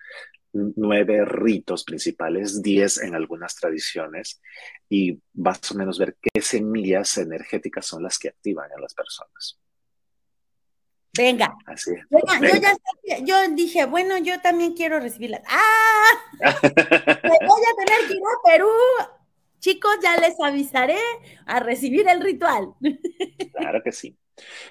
nueve 0.52 1.24
ritos 1.24 1.84
principales, 1.84 2.62
10 2.62 3.02
en 3.02 3.14
algunas 3.14 3.56
tradiciones, 3.56 4.40
y 4.88 5.20
vas 5.34 5.60
a 5.70 5.74
menos 5.74 5.98
ver 5.98 6.16
qué 6.20 6.40
semillas 6.40 7.18
energéticas 7.18 7.86
son 7.86 8.02
las 8.02 8.18
que 8.18 8.28
activan 8.28 8.70
a 8.72 8.80
las 8.80 8.94
personas. 8.94 9.58
Venga. 11.16 11.56
Así 11.66 11.92
Yo, 12.10 12.18
ya, 13.04 13.18
yo 13.24 13.48
dije, 13.54 13.86
bueno, 13.86 14.18
yo 14.18 14.40
también 14.40 14.74
quiero 14.74 15.00
recibirla. 15.00 15.42
¡Ah! 15.48 16.06
voy 16.40 17.62
a 17.62 17.84
tener 17.84 18.08
que 18.08 18.14
ir 18.14 18.22
a 18.22 18.48
Perú. 18.48 18.68
Chicos, 19.58 19.96
ya 20.02 20.16
les 20.16 20.38
avisaré 20.40 20.98
a 21.46 21.60
recibir 21.60 22.08
el 22.08 22.20
ritual. 22.20 22.74
claro 23.54 23.82
que 23.82 23.92
sí. 23.92 24.16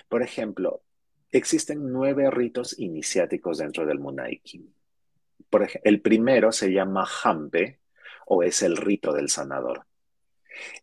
Por 0.07 0.21
ejemplo, 0.21 0.83
existen 1.31 1.91
nueve 1.91 2.29
ritos 2.31 2.77
iniciáticos 2.79 3.57
dentro 3.57 3.85
del 3.85 3.99
Munaiki. 3.99 4.69
Por 5.49 5.63
ejemplo, 5.63 5.89
el 5.89 6.01
primero 6.01 6.51
se 6.51 6.71
llama 6.71 7.07
Hampe 7.23 7.79
o 8.27 8.43
es 8.43 8.61
el 8.61 8.77
rito 8.77 9.11
del 9.13 9.29
sanador. 9.29 9.85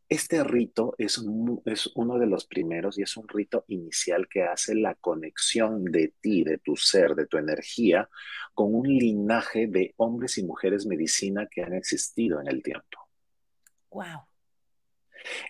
Este 0.08 0.44
rito 0.44 0.94
es, 0.98 1.22
es, 1.64 1.90
uno 1.94 2.18
de 2.18 2.26
los 2.26 2.46
primeros 2.46 2.98
y 2.98 3.02
es 3.02 3.16
un 3.16 3.28
rito 3.28 3.64
inicial 3.68 4.28
que 4.28 4.42
hace 4.42 4.74
la 4.74 4.94
conexión 4.94 5.84
de 5.84 6.14
ti, 6.20 6.44
de 6.44 6.58
tu 6.58 6.76
ser, 6.76 7.14
de 7.14 7.26
tu 7.26 7.38
energía, 7.38 8.08
con 8.54 8.74
un 8.74 8.86
linaje 8.86 9.66
de 9.66 9.94
hombres 9.96 10.38
y 10.38 10.44
mujeres 10.44 10.86
medicina 10.86 11.48
que 11.50 11.62
han 11.62 11.74
existido 11.74 12.40
en 12.40 12.48
el 12.48 12.62
tiempo. 12.62 13.08
Wow. 13.90 14.22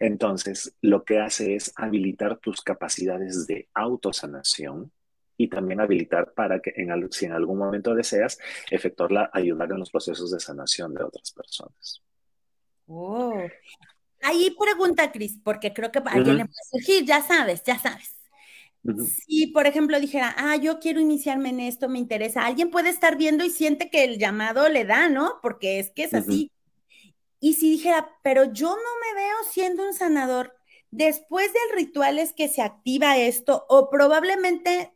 Entonces, 0.01 0.77
lo 0.83 1.05
que 1.05 1.19
hace 1.19 1.55
es 1.55 1.73
habilitar 1.77 2.39
tus 2.39 2.61
capacidades 2.61 3.47
de 3.47 3.69
autosanación 3.75 4.93
y 5.37 5.49
también 5.49 5.81
habilitar 5.81 6.35
para 6.35 6.61
que 6.61 6.73
en, 6.77 7.11
si 7.11 7.27
en 7.27 7.33
algún 7.33 7.59
momento 7.59 7.95
deseas 7.95 8.39
efectuarla, 8.71 9.31
ayudar 9.33 9.71
en 9.73 9.79
los 9.79 9.91
procesos 9.91 10.31
de 10.31 10.41
sanación 10.41 10.95
de 10.95 11.05
otras 11.05 11.33
personas. 11.33 12.03
Oh, 12.87 13.43
Ahí 14.23 14.57
pregunta 14.59 15.13
Cris, 15.13 15.39
porque 15.45 15.75
creo 15.75 15.93
que 15.93 15.99
a 16.01 16.03
alguien 16.13 16.39
le 16.39 16.47
puede 16.47 16.65
surgir, 16.71 17.05
ya 17.05 17.23
sabes, 17.23 17.63
ya 17.65 17.79
sabes. 17.79 18.17
Si, 19.27 19.49
por 19.49 19.67
ejemplo, 19.67 20.01
dijera, 20.01 20.35
ah, 20.39 20.57
yo 20.57 20.81
quiero 20.81 21.01
iniciarme 21.01 21.51
en 21.51 21.61
esto, 21.61 21.89
me 21.89 21.99
interesa, 21.99 22.47
alguien 22.47 22.71
puede 22.71 22.91
estar 22.91 23.17
viendo 23.17 23.45
y 23.45 23.51
siente 23.51 23.91
que 23.91 24.05
el 24.05 24.19
llamado 24.19 24.69
le 24.69 24.85
da, 24.85 25.09
¿no? 25.09 25.39
Porque 25.43 25.79
es 25.79 25.91
que 25.91 26.05
es 26.05 26.15
así. 26.15 26.53
Y 27.41 27.55
si 27.55 27.71
dijera, 27.71 28.11
pero 28.23 28.53
yo 28.53 28.71
no 28.71 28.77
me 28.77 29.23
veo 29.23 29.37
siendo 29.51 29.87
un 29.87 29.95
sanador, 29.95 30.55
después 30.91 31.53
del 31.53 31.77
ritual 31.77 32.19
es 32.19 32.33
que 32.33 32.49
se 32.49 32.63
activa 32.63 33.19
esto, 33.19 33.67
o 33.69 33.91
probablemente 33.91 34.95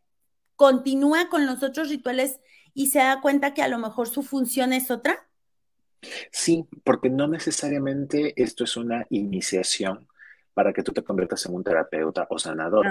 continúa 0.56 1.28
con 1.28 1.46
los 1.46 1.62
otros 1.62 1.88
rituales 1.90 2.40
y 2.74 2.88
se 2.88 3.00
da 3.00 3.20
cuenta 3.20 3.54
que 3.54 3.62
a 3.62 3.68
lo 3.68 3.78
mejor 3.78 4.08
su 4.08 4.22
función 4.22 4.72
es 4.72 4.90
otra. 4.90 5.28
Sí, 6.30 6.66
porque 6.84 7.10
no 7.10 7.28
necesariamente 7.28 8.32
esto 8.36 8.64
es 8.64 8.76
una 8.76 9.06
iniciación 9.10 10.06
para 10.56 10.72
que 10.72 10.82
tú 10.82 10.90
te 10.90 11.04
conviertas 11.04 11.44
en 11.44 11.54
un 11.54 11.62
terapeuta 11.62 12.26
o 12.30 12.38
sanador. 12.38 12.86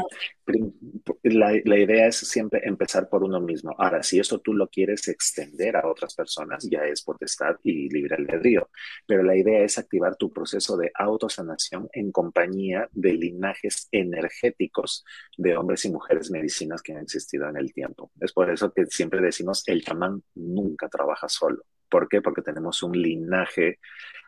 La, 1.23 1.51
la, 1.65 1.79
idea 1.79 2.05
es 2.05 2.17
siempre 2.17 2.61
empezar 2.63 3.09
por 3.09 3.23
uno 3.23 3.41
mismo. 3.41 3.73
Ahora, 3.79 4.03
si 4.03 4.19
eso 4.19 4.37
tú 4.37 4.53
lo 4.53 4.67
quieres 4.67 5.07
extender 5.07 5.75
a 5.75 5.87
otras 5.87 6.13
personas, 6.13 6.63
ya 6.69 6.85
es 6.85 7.01
potestad 7.01 7.55
y 7.63 7.89
libre 7.89 8.17
albedrío. 8.17 8.69
Pero 9.07 9.23
la 9.23 9.35
idea 9.35 9.63
es 9.63 9.79
activar 9.79 10.15
tu 10.15 10.31
proceso 10.31 10.77
de 10.77 10.91
autosanación 10.93 11.89
en 11.91 12.11
compañía 12.11 12.87
de 12.91 13.13
linajes 13.13 13.87
energéticos 13.91 15.03
de 15.35 15.57
hombres 15.57 15.85
y 15.85 15.89
mujeres 15.89 16.29
medicinas 16.29 16.83
que 16.83 16.93
han 16.93 17.01
existido 17.01 17.49
en 17.49 17.57
el 17.57 17.73
tiempo. 17.73 18.11
Es 18.21 18.31
por 18.31 18.51
eso 18.51 18.71
que 18.71 18.85
siempre 18.85 19.21
decimos, 19.21 19.63
el 19.65 19.83
chamán 19.83 20.21
nunca 20.35 20.87
trabaja 20.87 21.27
solo. 21.27 21.63
¿Por 21.89 22.07
qué? 22.07 22.21
Porque 22.21 22.41
tenemos 22.41 22.83
un 22.83 22.93
linaje 22.93 23.79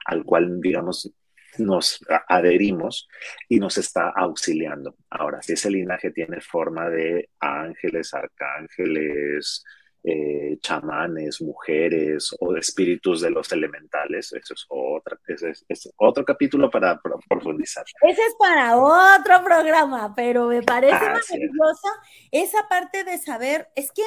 al 0.05 0.23
cual, 0.23 0.59
digamos, 0.61 1.11
nos 1.57 1.99
adherimos 2.27 3.07
y 3.49 3.59
nos 3.59 3.77
está 3.77 4.09
auxiliando. 4.09 4.95
Ahora, 5.09 5.41
si 5.41 5.53
ese 5.53 5.69
linaje 5.69 6.11
tiene 6.11 6.41
forma 6.41 6.89
de 6.89 7.29
ángeles, 7.39 8.13
arcángeles, 8.13 9.63
eh, 10.03 10.57
chamanes, 10.61 11.41
mujeres 11.41 12.33
o 12.39 12.53
de 12.53 12.59
espíritus 12.61 13.21
de 13.21 13.29
los 13.29 13.51
elementales, 13.51 14.31
eso 14.31 14.53
es, 14.53 14.65
otra, 14.69 15.19
es, 15.67 15.93
otro 15.97 16.23
capítulo 16.23 16.69
para, 16.69 16.99
profundizar. 17.27 17.83
Ese 18.03 18.21
es 18.21 18.35
para 18.39 18.77
otro 18.77 19.43
programa, 19.43 20.13
pero 20.15 20.47
me 20.47 20.61
parece 20.61 20.93
maravillosa 20.93 21.89
esa 22.31 22.67
parte 22.69 23.03
de 23.03 23.17
saber, 23.17 23.67
es 23.75 23.91
que 23.91 24.03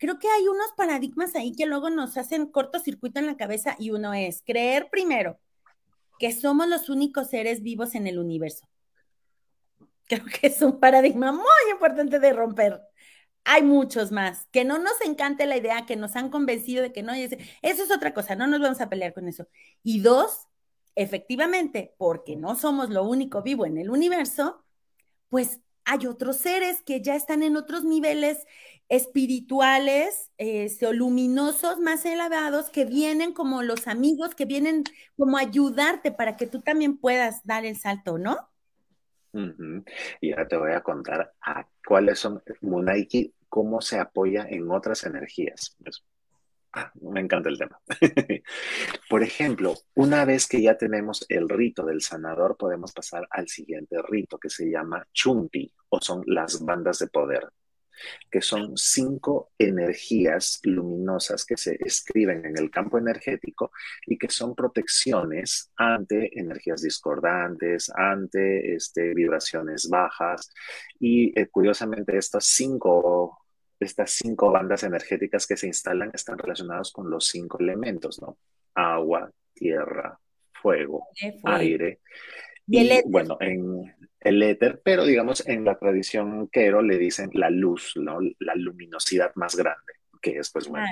creo 0.00 0.18
que 0.18 0.28
hay 0.28 0.48
unos 0.48 0.72
paradigmas 0.76 1.36
ahí 1.36 1.52
que 1.52 1.66
luego 1.66 1.90
nos 1.90 2.16
hacen 2.16 2.46
cortocircuito 2.46 3.20
en 3.20 3.26
la 3.26 3.36
cabeza 3.36 3.76
y 3.78 3.90
uno 3.90 4.14
es 4.14 4.42
creer 4.44 4.88
primero 4.90 5.38
que 6.18 6.32
somos 6.32 6.68
los 6.68 6.88
únicos 6.88 7.28
seres 7.28 7.62
vivos 7.62 7.94
en 7.94 8.06
el 8.06 8.18
universo. 8.18 8.66
Creo 10.06 10.24
que 10.24 10.48
es 10.48 10.60
un 10.62 10.80
paradigma 10.80 11.32
muy 11.32 11.70
importante 11.70 12.18
de 12.18 12.32
romper. 12.32 12.80
Hay 13.44 13.62
muchos 13.62 14.10
más. 14.10 14.46
Que 14.50 14.64
no 14.64 14.78
nos 14.78 15.00
encante 15.02 15.46
la 15.46 15.56
idea, 15.56 15.86
que 15.86 15.96
nos 15.96 16.16
han 16.16 16.30
convencido 16.30 16.82
de 16.82 16.92
que 16.92 17.02
no. 17.02 17.12
Eso 17.12 17.36
es 17.62 17.90
otra 17.90 18.12
cosa, 18.12 18.34
no 18.36 18.46
nos 18.46 18.60
vamos 18.60 18.80
a 18.80 18.88
pelear 18.88 19.14
con 19.14 19.28
eso. 19.28 19.48
Y 19.82 20.00
dos, 20.00 20.48
efectivamente, 20.94 21.94
porque 21.98 22.36
no 22.36 22.56
somos 22.56 22.90
lo 22.90 23.04
único 23.04 23.42
vivo 23.42 23.66
en 23.66 23.78
el 23.78 23.90
universo, 23.90 24.64
pues 25.28 25.60
hay 25.90 26.06
otros 26.06 26.36
seres 26.36 26.82
que 26.82 27.02
ya 27.02 27.16
están 27.16 27.42
en 27.42 27.56
otros 27.56 27.82
niveles 27.82 28.46
espirituales 28.88 30.30
eh, 30.38 30.70
o 30.86 30.92
luminosos 30.92 31.80
más 31.80 32.04
elevados 32.04 32.70
que 32.70 32.84
vienen 32.84 33.32
como 33.32 33.62
los 33.62 33.88
amigos, 33.88 34.36
que 34.36 34.44
vienen 34.44 34.84
como 35.16 35.36
ayudarte 35.36 36.12
para 36.12 36.36
que 36.36 36.46
tú 36.46 36.60
también 36.60 36.96
puedas 36.96 37.44
dar 37.44 37.64
el 37.64 37.76
salto, 37.76 38.18
¿no? 38.18 38.36
Y 40.20 40.30
ahora 40.30 40.46
te 40.46 40.56
voy 40.56 40.72
a 40.72 40.80
contar 40.80 41.32
a 41.40 41.66
cuáles 41.84 42.20
son 42.20 42.40
Munaiki, 42.60 43.34
cómo 43.48 43.80
se 43.80 43.98
apoya 43.98 44.46
en 44.48 44.70
otras 44.70 45.02
energías. 45.04 45.76
Pues, 45.82 46.04
me 47.02 47.20
encanta 47.20 47.48
el 47.48 47.58
tema. 47.58 47.80
Por 49.08 49.22
ejemplo, 49.22 49.74
una 49.94 50.24
vez 50.24 50.46
que 50.46 50.62
ya 50.62 50.76
tenemos 50.76 51.26
el 51.28 51.48
rito 51.48 51.84
del 51.84 52.00
sanador, 52.00 52.56
podemos 52.56 52.92
pasar 52.92 53.26
al 53.30 53.48
siguiente 53.48 53.96
rito 54.02 54.38
que 54.38 54.50
se 54.50 54.70
llama 54.70 55.06
Chumpi 55.12 55.72
o 55.88 56.00
son 56.00 56.22
las 56.26 56.64
bandas 56.64 56.98
de 56.98 57.08
poder 57.08 57.48
que 58.30 58.40
son 58.40 58.76
cinco 58.76 59.50
energías 59.58 60.60
luminosas 60.62 61.44
que 61.44 61.56
se 61.56 61.76
escriben 61.80 62.44
en 62.44 62.58
el 62.58 62.70
campo 62.70 62.98
energético 62.98 63.72
y 64.06 64.18
que 64.18 64.28
son 64.28 64.54
protecciones 64.54 65.70
ante 65.76 66.38
energías 66.38 66.82
discordantes, 66.82 67.90
ante 67.94 68.74
este, 68.74 69.14
vibraciones 69.14 69.88
bajas. 69.88 70.50
Y 70.98 71.38
eh, 71.38 71.48
curiosamente, 71.48 72.16
estas 72.16 72.46
cinco 72.46 73.38
estas 73.80 74.10
cinco 74.12 74.50
bandas 74.50 74.82
energéticas 74.82 75.46
que 75.46 75.56
se 75.56 75.66
instalan 75.66 76.10
están 76.14 76.38
relacionadas 76.38 76.92
con 76.92 77.10
los 77.10 77.26
cinco 77.28 77.58
elementos, 77.58 78.20
¿no? 78.20 78.36
Agua, 78.74 79.30
tierra, 79.54 80.18
fuego, 80.52 81.08
aire. 81.44 82.00
Y, 82.66 83.02
bueno, 83.06 83.36
en, 83.40 83.92
el 84.20 84.42
éter, 84.42 84.80
pero 84.84 85.04
digamos 85.04 85.46
en 85.48 85.64
la 85.64 85.78
tradición 85.78 86.48
quero 86.48 86.82
le 86.82 86.98
dicen 86.98 87.30
la 87.32 87.50
luz, 87.50 87.94
¿no? 87.96 88.18
la 88.38 88.54
luminosidad 88.54 89.32
más 89.34 89.56
grande, 89.56 89.94
que 90.20 90.38
es 90.38 90.50
pues 90.50 90.68
bueno, 90.68 90.86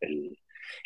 el, 0.00 0.36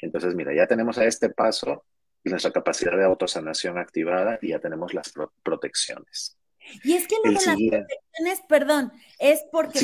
entonces 0.02 0.34
mira, 0.34 0.54
ya 0.54 0.66
tenemos 0.66 0.98
a 0.98 1.06
este 1.06 1.30
paso 1.30 1.84
nuestra 2.24 2.52
capacidad 2.52 2.96
de 2.96 3.04
autosanación 3.04 3.78
activada 3.78 4.38
y 4.42 4.48
ya 4.48 4.58
tenemos 4.58 4.92
las 4.94 5.12
protecciones. 5.42 6.36
Y 6.82 6.94
es 6.94 7.06
que 7.06 7.16
lo 7.24 7.30
de 7.30 7.34
las 7.34 7.44
protecciones, 7.44 8.42
perdón, 8.48 8.92
es 9.18 9.44
porque 9.52 9.78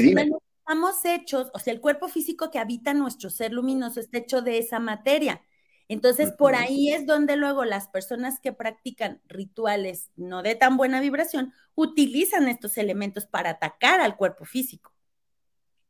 estamos 0.73 1.05
hechos, 1.05 1.51
o 1.53 1.59
sea, 1.59 1.75
el 1.75 1.83
cuerpo 1.83 2.09
físico 2.09 2.51
que 2.51 2.59
habita 2.59 2.95
nuestro 2.95 3.29
ser 3.29 3.53
luminoso 3.53 4.01
está 4.01 4.17
hecho 4.17 4.41
de 4.41 4.57
esa 4.57 4.79
materia. 4.79 5.43
Entonces, 5.87 6.33
por 6.33 6.55
ahí 6.55 6.91
es 6.95 7.05
donde 7.05 7.37
luego 7.37 7.67
las 7.67 7.89
personas 7.89 8.41
que 8.41 8.55
practican 8.55 9.21
rituales 9.29 10.11
no 10.17 10.43
de 10.43 10.55
tan 10.55 10.79
buena 10.79 11.03
vibración 11.03 11.53
utilizan 11.75 12.49
estos 12.49 12.79
elementos 12.79 13.27
para 13.27 13.51
atacar 13.51 14.01
al 14.01 14.17
cuerpo 14.17 14.47
físico. 14.47 14.95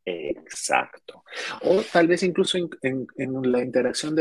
Exacto. 0.04 1.22
O 1.62 1.80
tal 1.92 2.08
vez 2.08 2.22
incluso 2.24 2.58
en, 2.82 3.06
la 3.16 3.62
interacción 3.62 4.16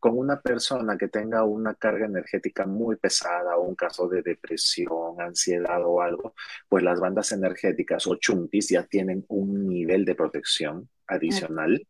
con 0.00 0.16
una 0.16 0.40
persona 0.40 0.96
que 0.96 1.08
tenga 1.08 1.44
una 1.44 1.74
carga 1.74 2.06
energética 2.06 2.66
muy 2.66 2.96
pesada 2.96 3.56
o 3.56 3.62
un 3.62 3.74
caso 3.74 4.08
de 4.08 4.22
depresión, 4.22 5.20
ansiedad 5.20 5.82
o 5.84 6.00
algo, 6.00 6.34
pues 6.68 6.82
las 6.82 6.98
bandas 6.98 7.30
energéticas 7.32 8.06
o 8.06 8.16
chumpis 8.16 8.70
ya 8.70 8.84
tienen 8.84 9.24
un 9.28 9.66
nivel 9.68 10.04
de 10.06 10.14
protección 10.14 10.88
adicional 11.06 11.86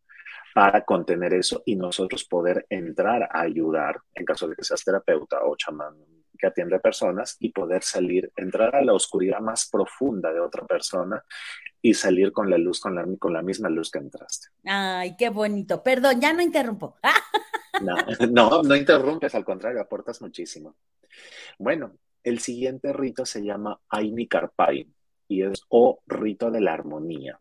para 0.55 0.85
contener 0.85 1.35
eso 1.35 1.63
y 1.65 1.77
nosotros 1.77 2.25
poder 2.25 2.67
entrar 2.69 3.23
a 3.23 3.43
ayudar 3.43 4.01
en 4.15 4.25
caso 4.25 4.49
de 4.49 4.57
que 4.57 4.65
seas 4.65 4.83
terapeuta 4.83 5.45
o 5.45 5.55
chamán 5.57 5.95
que 6.39 6.47
atiende 6.47 6.79
personas 6.79 7.37
y 7.41 7.51
poder 7.51 7.83
salir, 7.83 8.31
entrar 8.37 8.75
a 8.75 8.83
la 8.83 8.95
oscuridad 8.95 9.41
más 9.41 9.69
profunda 9.69 10.33
de 10.33 10.41
otra 10.41 10.65
persona 10.67 11.23
y 11.81 11.95
salir 11.95 12.33
con 12.33 12.51
la 12.51 12.59
luz, 12.59 12.81
con 12.81 12.95
la, 12.95 13.07
con 13.19 13.33
la 13.33 13.43
misma 13.43 13.69
luz 13.69 13.91
que 13.91 13.99
entraste. 13.99 14.49
Ay, 14.65 15.17
qué 15.17 15.31
bonito. 15.31 15.83
Perdón, 15.83 16.21
ya 16.21 16.33
no 16.33 16.43
interrumpo. 16.43 16.97
no, 17.83 17.97
no, 18.31 18.63
no 18.63 18.77
interrumpes, 18.77 19.35
al 19.35 19.45
contrario, 19.45 19.81
aportas 19.81 20.21
muchísimo. 20.21 20.77
Bueno, 21.59 21.93
el 22.23 22.41
siguiente 22.41 22.93
rito 22.93 23.25
se 23.25 23.43
llama 23.43 23.81
Aini 23.89 24.27
Karpai 24.27 24.87
y 25.29 25.43
es 25.43 25.63
o 25.69 26.01
rito 26.07 26.51
de 26.51 26.61
la 26.61 26.73
armonía. 26.73 27.39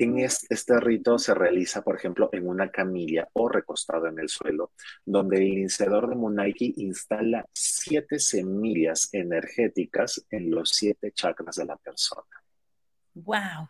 En 0.00 0.18
este, 0.18 0.80
rito 0.80 1.18
se 1.18 1.34
realiza, 1.34 1.82
por 1.82 1.94
ejemplo, 1.94 2.30
en 2.32 2.48
una 2.48 2.70
camilla 2.70 3.28
o 3.34 3.50
recostado 3.50 4.06
en 4.06 4.18
el 4.18 4.30
suelo, 4.30 4.72
donde 5.04 5.36
el 5.36 5.48
iniciador 5.48 6.08
de 6.08 6.14
Munaiki 6.14 6.72
instala 6.78 7.46
siete 7.52 8.18
semillas 8.18 9.10
energéticas 9.12 10.24
en 10.30 10.50
los 10.52 10.70
siete 10.70 11.12
chakras 11.12 11.56
de 11.56 11.66
la 11.66 11.76
persona. 11.76 12.39
¡Wow! 13.14 13.68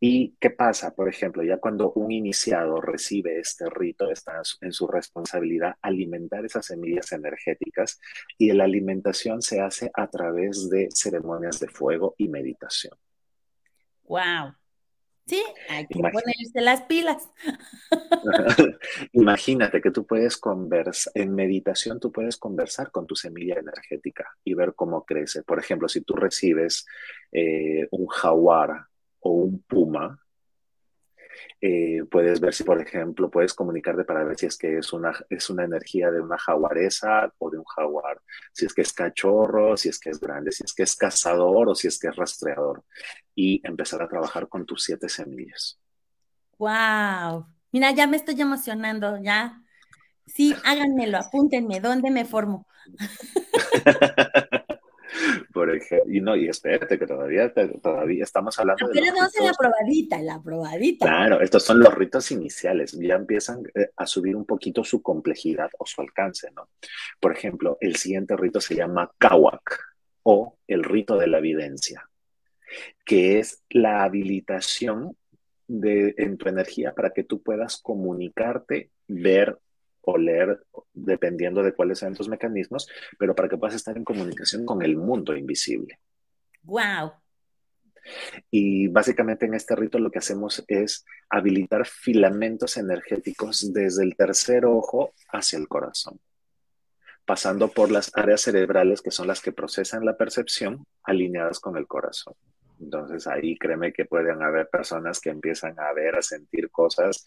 ¿Y 0.00 0.34
qué 0.40 0.50
pasa? 0.50 0.94
Por 0.94 1.08
ejemplo, 1.08 1.42
ya 1.42 1.58
cuando 1.58 1.92
un 1.92 2.10
iniciado 2.10 2.80
recibe 2.80 3.38
este 3.38 3.68
rito, 3.68 4.10
está 4.10 4.40
en 4.60 4.72
su 4.72 4.86
responsabilidad 4.86 5.76
alimentar 5.82 6.44
esas 6.44 6.66
semillas 6.66 7.12
energéticas 7.12 8.00
y 8.38 8.52
la 8.52 8.64
alimentación 8.64 9.42
se 9.42 9.60
hace 9.60 9.90
a 9.94 10.08
través 10.08 10.70
de 10.70 10.88
ceremonias 10.94 11.60
de 11.60 11.68
fuego 11.68 12.14
y 12.16 12.28
meditación. 12.28 12.96
¡Wow! 14.04 14.54
Sí, 15.28 15.42
hay 15.68 15.86
que 15.86 15.98
ponerse 15.98 16.60
las 16.62 16.82
pilas. 16.82 17.28
Imagínate 19.12 19.82
que 19.82 19.90
tú 19.90 20.06
puedes 20.06 20.38
conversar, 20.38 21.12
en 21.14 21.34
meditación 21.34 22.00
tú 22.00 22.10
puedes 22.10 22.38
conversar 22.38 22.90
con 22.90 23.06
tu 23.06 23.14
semilla 23.14 23.56
energética 23.58 24.26
y 24.42 24.54
ver 24.54 24.74
cómo 24.74 25.04
crece. 25.04 25.42
Por 25.42 25.58
ejemplo, 25.58 25.86
si 25.88 26.00
tú 26.00 26.14
recibes 26.14 26.86
eh, 27.30 27.86
un 27.90 28.06
jaguar 28.06 28.86
o 29.20 29.32
un 29.32 29.62
puma, 29.62 30.18
eh, 31.60 32.02
puedes 32.10 32.40
ver 32.40 32.54
si, 32.54 32.64
por 32.64 32.80
ejemplo, 32.80 33.30
puedes 33.30 33.54
comunicarte 33.54 34.04
para 34.04 34.24
ver 34.24 34.38
si 34.38 34.46
es 34.46 34.56
que 34.56 34.78
es 34.78 34.92
una, 34.92 35.12
es 35.28 35.50
una 35.50 35.64
energía 35.64 36.10
de 36.10 36.20
una 36.20 36.38
jaguaresa 36.38 37.32
o 37.38 37.50
de 37.50 37.58
un 37.58 37.64
jaguar, 37.64 38.20
si 38.52 38.66
es 38.66 38.74
que 38.74 38.82
es 38.82 38.92
cachorro, 38.92 39.76
si 39.76 39.88
es 39.88 39.98
que 39.98 40.10
es 40.10 40.20
grande, 40.20 40.52
si 40.52 40.64
es 40.64 40.72
que 40.72 40.82
es 40.82 40.96
cazador 40.96 41.68
o 41.68 41.74
si 41.74 41.88
es 41.88 41.98
que 41.98 42.08
es 42.08 42.16
rastreador, 42.16 42.84
y 43.34 43.60
empezar 43.66 44.02
a 44.02 44.08
trabajar 44.08 44.48
con 44.48 44.66
tus 44.66 44.84
siete 44.84 45.08
semillas. 45.08 45.78
¡Wow! 46.58 47.46
Mira, 47.72 47.90
ya 47.92 48.06
me 48.06 48.16
estoy 48.16 48.40
emocionando, 48.40 49.18
ya. 49.22 49.62
Sí, 50.26 50.54
háganmelo, 50.64 51.18
apúntenme, 51.18 51.80
¿dónde 51.80 52.10
me 52.10 52.24
formo? 52.24 52.66
Por 55.58 55.74
ejemplo, 55.74 56.12
y 56.14 56.20
no, 56.20 56.36
y 56.36 56.48
espérate 56.48 56.96
que 57.00 57.04
todavía, 57.04 57.52
todavía 57.82 58.22
estamos 58.22 58.56
hablando 58.60 58.86
de. 58.86 58.94
Pero 58.94 59.12
no 59.12 59.22
la 59.44 59.52
probadita, 59.52 60.22
la 60.22 60.40
probadita. 60.40 61.04
Claro, 61.04 61.40
estos 61.40 61.64
son 61.64 61.80
los 61.80 61.92
ritos 61.92 62.30
iniciales, 62.30 62.92
ya 62.92 63.16
empiezan 63.16 63.64
eh, 63.74 63.90
a 63.96 64.06
subir 64.06 64.36
un 64.36 64.44
poquito 64.44 64.84
su 64.84 65.02
complejidad 65.02 65.68
o 65.76 65.84
su 65.84 66.00
alcance, 66.00 66.48
¿no? 66.54 66.68
Por 67.18 67.32
ejemplo, 67.32 67.76
el 67.80 67.96
siguiente 67.96 68.36
rito 68.36 68.60
se 68.60 68.76
llama 68.76 69.10
Kawak 69.18 69.80
o 70.22 70.56
el 70.68 70.84
rito 70.84 71.16
de 71.18 71.26
la 71.26 71.38
evidencia, 71.38 72.08
que 73.04 73.40
es 73.40 73.64
la 73.68 74.04
habilitación 74.04 75.16
de, 75.66 76.14
en 76.18 76.38
tu 76.38 76.48
energía 76.48 76.94
para 76.94 77.10
que 77.10 77.24
tú 77.24 77.42
puedas 77.42 77.78
comunicarte, 77.82 78.92
ver 79.08 79.58
o 80.10 80.16
leer, 80.16 80.58
dependiendo 80.94 81.62
de 81.62 81.74
cuáles 81.74 81.98
sean 81.98 82.14
tus 82.14 82.28
mecanismos, 82.28 82.88
pero 83.18 83.34
para 83.34 83.48
que 83.48 83.58
puedas 83.58 83.76
estar 83.76 83.94
en 83.96 84.04
comunicación 84.04 84.64
con 84.64 84.82
el 84.82 84.96
mundo 84.96 85.36
invisible. 85.36 85.98
¡Wow! 86.62 87.12
Y 88.50 88.88
básicamente 88.88 89.44
en 89.44 89.52
este 89.52 89.76
rito 89.76 89.98
lo 89.98 90.10
que 90.10 90.20
hacemos 90.20 90.64
es 90.66 91.04
habilitar 91.28 91.86
filamentos 91.86 92.78
energéticos 92.78 93.70
desde 93.74 94.02
el 94.02 94.16
tercer 94.16 94.64
ojo 94.64 95.12
hacia 95.30 95.58
el 95.58 95.68
corazón, 95.68 96.18
pasando 97.26 97.68
por 97.68 97.90
las 97.90 98.10
áreas 98.14 98.40
cerebrales 98.40 99.02
que 99.02 99.10
son 99.10 99.26
las 99.26 99.42
que 99.42 99.52
procesan 99.52 100.06
la 100.06 100.16
percepción 100.16 100.86
alineadas 101.02 101.60
con 101.60 101.76
el 101.76 101.86
corazón. 101.86 102.34
Entonces 102.80 103.26
ahí 103.26 103.56
créeme 103.56 103.92
que 103.92 104.04
pueden 104.04 104.42
haber 104.42 104.68
personas 104.68 105.20
que 105.20 105.30
empiezan 105.30 105.78
a 105.78 105.92
ver, 105.92 106.16
a 106.16 106.22
sentir 106.22 106.70
cosas 106.70 107.26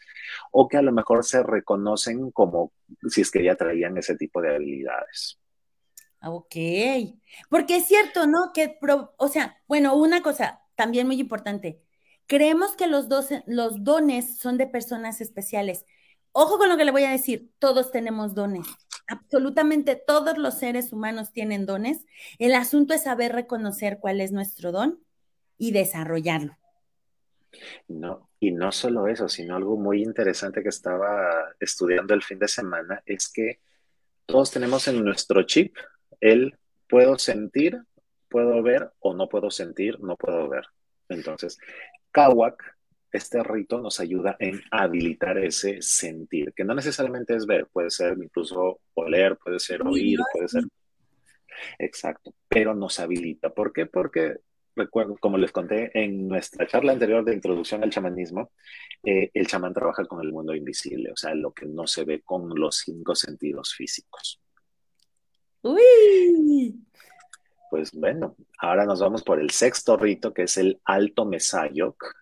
o 0.51 0.67
que 0.67 0.77
a 0.77 0.81
lo 0.81 0.91
mejor 0.91 1.23
se 1.23 1.43
reconocen 1.43 2.31
como 2.31 2.73
si 3.09 3.21
es 3.21 3.31
que 3.31 3.43
ya 3.43 3.55
traían 3.55 3.97
ese 3.97 4.15
tipo 4.15 4.41
de 4.41 4.55
habilidades. 4.55 5.39
Ok, 6.23 6.55
porque 7.49 7.77
es 7.77 7.87
cierto, 7.87 8.27
¿no? 8.27 8.51
Que, 8.53 8.77
o 9.17 9.27
sea, 9.27 9.57
bueno, 9.67 9.95
una 9.95 10.21
cosa 10.21 10.61
también 10.75 11.07
muy 11.07 11.19
importante, 11.19 11.81
creemos 12.27 12.75
que 12.75 12.87
los, 12.87 13.09
dos, 13.09 13.29
los 13.47 13.83
dones 13.83 14.37
son 14.37 14.57
de 14.57 14.67
personas 14.67 15.19
especiales. 15.19 15.85
Ojo 16.31 16.57
con 16.59 16.69
lo 16.69 16.77
que 16.77 16.85
le 16.85 16.91
voy 16.91 17.03
a 17.03 17.11
decir, 17.11 17.51
todos 17.59 17.91
tenemos 17.91 18.35
dones, 18.35 18.67
absolutamente 19.07 19.95
todos 19.95 20.37
los 20.37 20.59
seres 20.59 20.93
humanos 20.93 21.33
tienen 21.33 21.65
dones. 21.65 22.05
El 22.39 22.53
asunto 22.53 22.93
es 22.93 23.03
saber 23.03 23.33
reconocer 23.33 23.97
cuál 23.99 24.21
es 24.21 24.31
nuestro 24.31 24.71
don 24.71 24.99
y 25.57 25.71
desarrollarlo. 25.71 26.57
No, 27.87 28.29
y 28.39 28.51
no 28.51 28.71
solo 28.71 29.07
eso, 29.07 29.27
sino 29.27 29.55
algo 29.55 29.77
muy 29.77 30.01
interesante 30.01 30.63
que 30.63 30.69
estaba 30.69 31.53
estudiando 31.59 32.13
el 32.13 32.23
fin 32.23 32.39
de 32.39 32.47
semana 32.47 33.01
es 33.05 33.31
que 33.31 33.59
todos 34.25 34.51
tenemos 34.51 34.87
en 34.87 35.03
nuestro 35.03 35.43
chip 35.43 35.75
el 36.19 36.57
puedo 36.87 37.17
sentir, 37.17 37.81
puedo 38.29 38.61
ver 38.63 38.91
o 38.99 39.13
no 39.13 39.27
puedo 39.27 39.51
sentir, 39.51 39.99
no 39.99 40.15
puedo 40.15 40.47
ver. 40.47 40.65
Entonces, 41.09 41.57
Kawak, 42.11 42.77
este 43.11 43.43
rito 43.43 43.81
nos 43.81 43.99
ayuda 43.99 44.37
en 44.39 44.61
habilitar 44.71 45.37
ese 45.37 45.81
sentir, 45.81 46.53
que 46.53 46.63
no 46.63 46.73
necesariamente 46.73 47.35
es 47.35 47.45
ver, 47.45 47.67
puede 47.67 47.89
ser 47.89 48.17
incluso 48.17 48.79
oler, 48.93 49.37
puede 49.37 49.59
ser 49.59 49.85
oír, 49.85 50.19
puede 50.31 50.47
ser... 50.47 50.63
Exacto, 51.77 52.33
pero 52.47 52.73
nos 52.73 52.99
habilita. 52.99 53.49
¿Por 53.49 53.73
qué? 53.73 53.85
Porque 53.85 54.37
recuerdo, 54.75 55.17
como 55.17 55.37
les 55.37 55.51
conté 55.51 55.91
en 55.93 56.27
nuestra 56.27 56.67
charla 56.67 56.93
anterior 56.93 57.23
de 57.23 57.33
introducción 57.33 57.83
al 57.83 57.89
chamanismo, 57.89 58.51
eh, 59.03 59.29
el 59.33 59.47
chamán 59.47 59.73
trabaja 59.73 60.05
con 60.05 60.21
el 60.21 60.31
mundo 60.31 60.55
invisible, 60.55 61.11
o 61.11 61.15
sea, 61.15 61.33
lo 61.33 61.51
que 61.51 61.65
no 61.65 61.87
se 61.87 62.03
ve 62.03 62.21
con 62.21 62.49
los 62.57 62.77
cinco 62.77 63.15
sentidos 63.15 63.73
físicos. 63.73 64.41
Uy. 65.61 66.79
Pues 67.69 67.91
bueno, 67.93 68.35
ahora 68.57 68.85
nos 68.85 68.99
vamos 68.99 69.23
por 69.23 69.39
el 69.39 69.51
sexto 69.51 69.95
rito, 69.95 70.33
que 70.33 70.43
es 70.43 70.57
el 70.57 70.81
Alto 70.83 71.25
Mesayok 71.25 72.15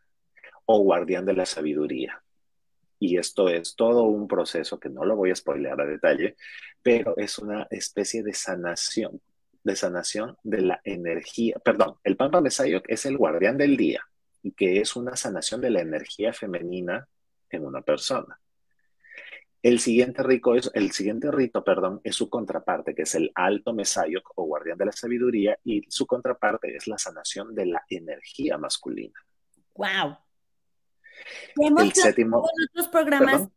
o 0.66 0.80
Guardián 0.84 1.26
de 1.26 1.34
la 1.34 1.46
Sabiduría. 1.46 2.22
Y 3.00 3.18
esto 3.18 3.48
es 3.50 3.76
todo 3.76 4.04
un 4.04 4.28
proceso 4.28 4.80
que 4.80 4.90
no 4.90 5.06
lo 5.06 5.16
voy 5.16 5.32
a 5.32 5.36
spoilear 5.36 5.80
a 5.82 5.86
detalle, 5.86 6.36
pero 6.84 7.16
es 7.18 7.40
una 7.40 7.66
especie 7.72 8.22
de 8.24 8.34
sanación 8.34 9.22
de 9.64 9.76
sanación 9.76 10.38
de 10.44 10.62
la 10.62 10.82
energía. 10.84 11.58
Perdón, 11.64 11.96
el 12.04 12.18
Pampa 12.18 12.42
Mesayok 12.42 12.86
es 12.88 13.06
el 13.06 13.18
guardián 13.18 13.58
del 13.58 13.78
día 13.78 14.02
y 14.42 14.52
que 14.54 14.80
es 14.80 14.96
una 14.96 15.16
sanación 15.16 15.62
de 15.62 15.70
la 15.70 15.82
energía 15.82 16.34
femenina 16.34 17.08
en 17.50 17.66
una 17.66 17.82
persona. 17.82 18.40
El 19.62 19.80
siguiente, 19.80 20.24
rico 20.24 20.56
es, 20.56 20.72
el 20.74 20.92
siguiente 20.92 21.30
rito 21.32 21.66
perdón, 21.66 22.00
es 22.06 22.16
su 22.16 22.30
contraparte, 22.30 22.96
que 22.96 23.02
es 23.02 23.16
el 23.16 23.30
alto 23.36 23.74
Mesayok 23.74 24.32
o 24.36 24.46
guardián 24.46 24.78
de 24.78 24.86
la 24.86 24.92
sabiduría, 24.94 25.60
y 25.66 25.82
su 25.90 26.08
contraparte 26.08 26.74
es 26.78 26.88
la 26.88 26.98
sanación 26.98 27.54
de 27.54 27.66
la 27.66 27.84
energía 27.90 28.58
masculina. 28.58 29.20
¡Wow! 29.76 30.18
Hemos 31.58 31.84
el 31.84 31.92
séptimo, 31.92 32.38
en 32.38 32.70
otros 32.70 32.88
programas 32.88 33.50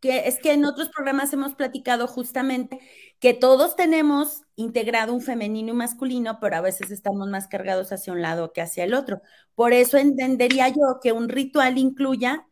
que 0.00 0.28
es 0.28 0.38
que 0.38 0.52
en 0.52 0.64
otros 0.64 0.88
programas 0.90 1.32
hemos 1.32 1.54
platicado 1.54 2.06
justamente 2.06 2.78
que 3.18 3.34
todos 3.34 3.76
tenemos 3.76 4.42
integrado 4.56 5.12
un 5.12 5.20
femenino 5.20 5.72
y 5.72 5.76
masculino, 5.76 6.38
pero 6.40 6.56
a 6.56 6.60
veces 6.60 6.90
estamos 6.90 7.28
más 7.28 7.48
cargados 7.48 7.92
hacia 7.92 8.12
un 8.12 8.22
lado 8.22 8.52
que 8.52 8.60
hacia 8.60 8.84
el 8.84 8.94
otro. 8.94 9.22
Por 9.54 9.72
eso 9.72 9.96
entendería 9.98 10.68
yo 10.68 11.00
que 11.02 11.12
un 11.12 11.28
ritual 11.28 11.78
incluya 11.78 12.46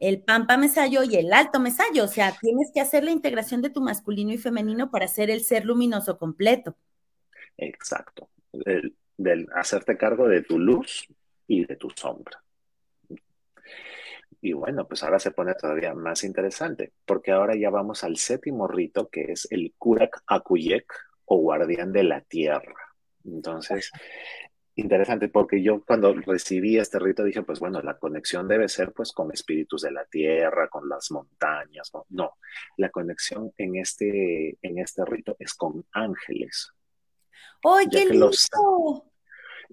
el 0.00 0.22
pampa 0.22 0.56
mesayo 0.56 1.02
y 1.04 1.16
el 1.16 1.32
alto 1.32 1.60
mesayo. 1.60 2.04
O 2.04 2.08
sea, 2.08 2.34
tienes 2.40 2.70
que 2.74 2.80
hacer 2.80 3.04
la 3.04 3.10
integración 3.10 3.62
de 3.62 3.70
tu 3.70 3.80
masculino 3.80 4.32
y 4.32 4.38
femenino 4.38 4.90
para 4.90 5.08
ser 5.08 5.30
el 5.30 5.42
ser 5.42 5.64
luminoso 5.64 6.18
completo. 6.18 6.76
Exacto. 7.56 8.28
El, 8.52 8.96
del 9.16 9.48
hacerte 9.54 9.96
cargo 9.96 10.28
de 10.28 10.42
tu 10.42 10.58
luz 10.58 11.06
y 11.46 11.64
de 11.64 11.76
tu 11.76 11.90
sombra. 11.90 12.42
Y 14.44 14.54
bueno, 14.54 14.88
pues 14.88 15.04
ahora 15.04 15.20
se 15.20 15.30
pone 15.30 15.54
todavía 15.54 15.94
más 15.94 16.24
interesante, 16.24 16.92
porque 17.06 17.30
ahora 17.30 17.54
ya 17.56 17.70
vamos 17.70 18.02
al 18.02 18.16
séptimo 18.16 18.66
rito, 18.66 19.08
que 19.08 19.32
es 19.32 19.46
el 19.52 19.72
Kurak 19.78 20.24
Akuyek 20.26 20.92
o 21.26 21.36
guardián 21.36 21.92
de 21.92 22.02
la 22.02 22.22
tierra. 22.22 22.74
Entonces, 23.24 23.92
interesante, 24.74 25.28
porque 25.28 25.62
yo 25.62 25.84
cuando 25.84 26.12
recibí 26.12 26.76
este 26.76 26.98
rito 26.98 27.22
dije, 27.22 27.44
pues 27.44 27.60
bueno, 27.60 27.80
la 27.82 27.96
conexión 27.98 28.48
debe 28.48 28.68
ser 28.68 28.92
pues 28.92 29.12
con 29.12 29.30
espíritus 29.32 29.82
de 29.82 29.92
la 29.92 30.04
tierra, 30.06 30.68
con 30.68 30.88
las 30.88 31.12
montañas. 31.12 31.92
No, 32.08 32.32
la 32.78 32.90
conexión 32.90 33.52
en 33.56 33.76
este, 33.76 34.58
en 34.60 34.78
este 34.80 35.04
rito 35.04 35.36
es 35.38 35.54
con 35.54 35.86
ángeles. 35.92 36.72
¡Ay, 37.62 37.86
qué 37.88 38.06
lindo! 38.06 38.32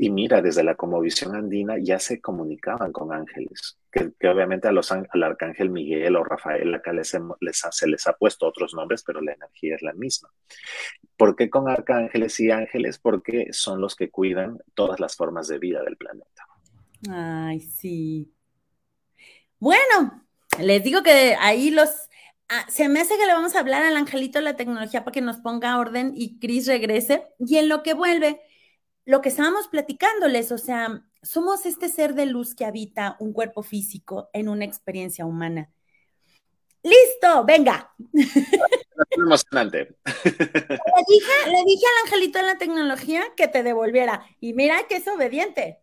Y 0.02 0.10
mira, 0.10 0.42
desde 0.42 0.64
la 0.64 0.76
comovisión 0.76 1.36
andina 1.36 1.76
ya 1.78 2.00
se 2.00 2.22
comunicaban 2.22 2.94
con 2.94 3.12
ángeles, 3.12 3.78
que, 3.92 4.14
obviamente 4.30 4.70
al 4.70 5.24
arcángel 5.24 5.70
Miguel 5.70 6.16
o 6.16 6.24
Rafael 6.24 6.74
acá 6.74 6.94
les, 6.94 7.14
se 7.72 7.88
les 7.88 8.08
ha 8.08 8.14
puesto 8.14 8.48
otros 8.48 8.74
nombres, 8.74 9.04
pero 9.04 9.20
la 9.20 9.34
energía 9.34 9.76
es 9.76 9.82
la 9.82 9.92
misma. 9.92 10.30
¿Por 11.18 11.36
qué 11.36 11.50
con 11.50 11.68
arcángeles 11.68 12.40
y 12.40 12.50
ángeles? 12.50 12.98
Porque 12.98 13.48
son 13.52 13.82
los 13.82 13.98
que 13.98 14.10
cuidan 14.10 14.60
todas 14.74 15.02
las 15.02 15.18
formas 15.18 15.50
de 15.50 15.60
vida 15.60 15.84
del 15.84 15.98
planeta. 15.98 16.48
Ay, 17.12 17.60
sí. 17.60 18.34
Bueno, 19.60 20.26
les 20.62 20.82
digo 20.82 21.04
que 21.04 21.36
ahí 21.38 21.72
los... 21.72 21.90
Ah, 22.48 22.66
se 22.70 22.88
me 22.88 23.02
hace 23.02 23.18
que 23.18 23.26
le 23.26 23.34
vamos 23.34 23.54
a 23.54 23.60
hablar 23.60 23.84
al 23.84 23.98
angelito 23.98 24.40
de 24.40 24.46
la 24.46 24.56
tecnología 24.56 25.04
para 25.04 25.12
que 25.12 25.20
nos 25.20 25.40
ponga 25.40 25.78
orden 25.78 26.14
y 26.16 26.40
Cris 26.40 26.68
regrese. 26.68 27.28
Y 27.38 27.58
en 27.58 27.68
lo 27.68 27.84
que 27.84 27.94
vuelve, 27.94 28.40
lo 29.10 29.22
que 29.22 29.30
estábamos 29.30 29.68
platicándoles, 29.68 30.52
o 30.52 30.60
sea, 30.60 31.04
somos 31.24 31.66
este 31.66 31.90
ser 31.90 32.14
de 32.14 32.28
luz 32.28 32.54
que 32.54 32.64
habita 32.64 33.16
un 33.20 33.34
cuerpo 33.34 33.64
físico 33.64 34.30
en 34.34 34.48
una 34.48 34.66
experiencia 34.66 35.26
humana. 35.26 35.72
Listo, 36.84 37.44
venga. 37.44 37.92
emocionante. 39.10 39.98
Le 40.06 41.04
dije, 41.08 41.32
le 41.48 41.64
dije 41.66 41.86
al 41.88 42.06
angelito 42.06 42.38
de 42.38 42.46
la 42.46 42.60
tecnología 42.60 43.24
que 43.36 43.48
te 43.48 43.64
devolviera. 43.64 44.24
Y 44.40 44.54
mira 44.54 44.86
que 44.88 44.98
es 44.98 45.08
obediente. 45.08 45.80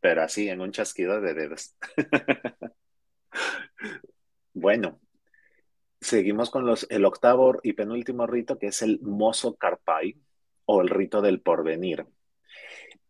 Pero 0.00 0.22
así, 0.22 0.48
en 0.48 0.62
un 0.62 0.72
chasquido 0.72 1.20
de 1.20 1.34
dedos. 1.34 1.76
bueno, 4.54 4.98
seguimos 6.00 6.48
con 6.48 6.64
los, 6.64 6.86
el 6.88 7.04
octavo 7.04 7.60
y 7.62 7.74
penúltimo 7.74 8.26
rito, 8.26 8.58
que 8.58 8.68
es 8.68 8.80
el 8.80 9.00
mozo 9.02 9.56
carpai 9.56 10.16
o 10.64 10.80
el 10.80 10.88
rito 10.88 11.20
del 11.20 11.42
porvenir. 11.42 12.06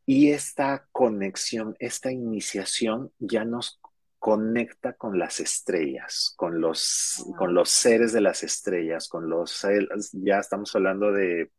Y 0.07 0.33
esta 0.33 0.87
conexión, 0.93 1.77
esta 1.79 2.11
iniciación 2.11 3.13
ya 3.19 3.45
nos 3.45 3.81
conecta 4.21 4.93
con 4.93 5.19
las 5.19 5.41
estrellas, 5.41 6.35
con 6.37 6.61
los, 6.61 7.25
con 7.39 7.55
los 7.55 7.71
seres 7.71 8.13
de 8.13 8.21
las 8.21 8.43
estrellas, 8.43 9.09
con 9.09 9.29
los, 9.29 9.67
ya 10.13 10.39
estamos 10.39 10.77
hablando 10.77 11.11
de... 11.11 11.51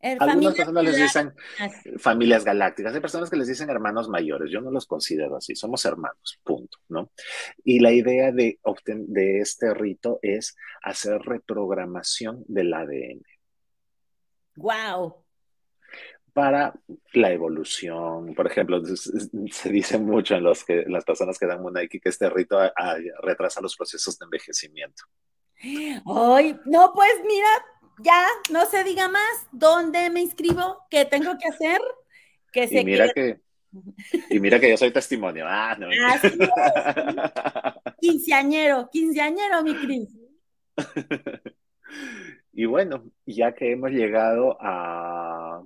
Algunas 0.00 0.54
personas 0.54 0.84
les 0.84 0.96
dicen 0.96 1.34
familias 1.98 2.44
galácticas, 2.44 2.94
hay 2.94 3.00
personas 3.00 3.30
que 3.30 3.36
les 3.36 3.48
dicen 3.48 3.68
hermanos 3.68 4.08
mayores, 4.08 4.48
yo 4.52 4.60
no 4.60 4.70
los 4.70 4.86
considero 4.86 5.36
así, 5.36 5.56
somos 5.56 5.84
hermanos, 5.86 6.38
punto, 6.44 6.78
¿no? 6.88 7.10
Y 7.64 7.80
la 7.80 7.90
idea 7.90 8.30
de, 8.30 8.60
de 8.86 9.40
este 9.40 9.74
rito 9.74 10.20
es 10.22 10.56
hacer 10.82 11.20
reprogramación 11.22 12.44
del 12.46 12.74
ADN. 12.74 13.22
¡Wow! 14.56 15.24
Para 16.38 16.72
la 17.14 17.32
evolución. 17.32 18.32
Por 18.32 18.46
ejemplo, 18.46 18.80
se 18.84 19.72
dice 19.72 19.98
mucho 19.98 20.36
en 20.36 20.44
los 20.44 20.64
que, 20.64 20.84
las 20.86 21.04
personas 21.04 21.36
que 21.36 21.46
dan 21.46 21.60
Munaiki 21.60 21.98
que 21.98 22.10
este 22.10 22.30
rito 22.30 22.56
retrasa 23.20 23.60
los 23.60 23.76
procesos 23.76 24.16
de 24.16 24.24
envejecimiento. 24.24 25.02
Ay, 26.06 26.56
no, 26.64 26.92
pues 26.94 27.10
mira, 27.26 27.48
ya 28.04 28.24
no 28.52 28.66
se 28.66 28.84
diga 28.84 29.08
más. 29.08 29.48
¿Dónde 29.50 30.10
me 30.10 30.20
inscribo? 30.20 30.86
¿Qué 30.88 31.06
tengo 31.06 31.36
que 31.38 31.48
hacer? 31.48 31.80
Que 32.52 32.68
se 32.68 32.82
y 32.82 32.84
mira 32.84 33.12
que 33.12 33.40
y 34.30 34.38
mira 34.38 34.60
que 34.60 34.70
yo 34.70 34.76
soy 34.76 34.92
testimonio. 34.92 35.44
Ah, 35.48 35.76
no. 35.76 35.88
Quinceañero, 38.00 38.88
quinceañero, 38.92 39.64
mi 39.64 39.74
Cris. 39.74 40.08
y 42.52 42.64
bueno, 42.64 43.10
ya 43.26 43.56
que 43.56 43.72
hemos 43.72 43.90
llegado 43.90 44.56
a 44.60 45.64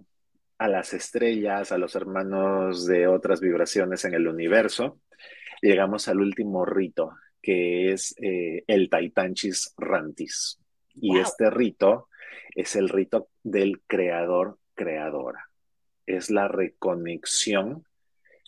a 0.63 0.69
las 0.69 0.95
estrellas, 0.95 1.73
a 1.73 1.79
los 1.79 1.97
hermanos 1.97 2.87
de 2.87 3.09
otras 3.09 3.41
vibraciones 3.41 4.05
en 4.05 4.15
el 4.15 4.29
universo, 4.29 5.01
llegamos 5.61 6.07
al 6.07 6.21
último 6.21 6.65
rito, 6.65 7.17
que 7.43 7.91
es 7.91 8.15
eh, 8.23 8.63
el 8.69 8.89
Taitanchis 8.89 9.75
Rantis. 9.77 10.61
Y 10.95 11.19
este 11.19 11.51
rito 11.51 12.09
es 12.55 12.77
el 12.77 12.89
rito 12.89 13.31
del 13.43 13.81
creador-creadora. 13.89 15.49
Es 16.07 16.31
la 16.31 16.47
reconexión, 16.47 17.85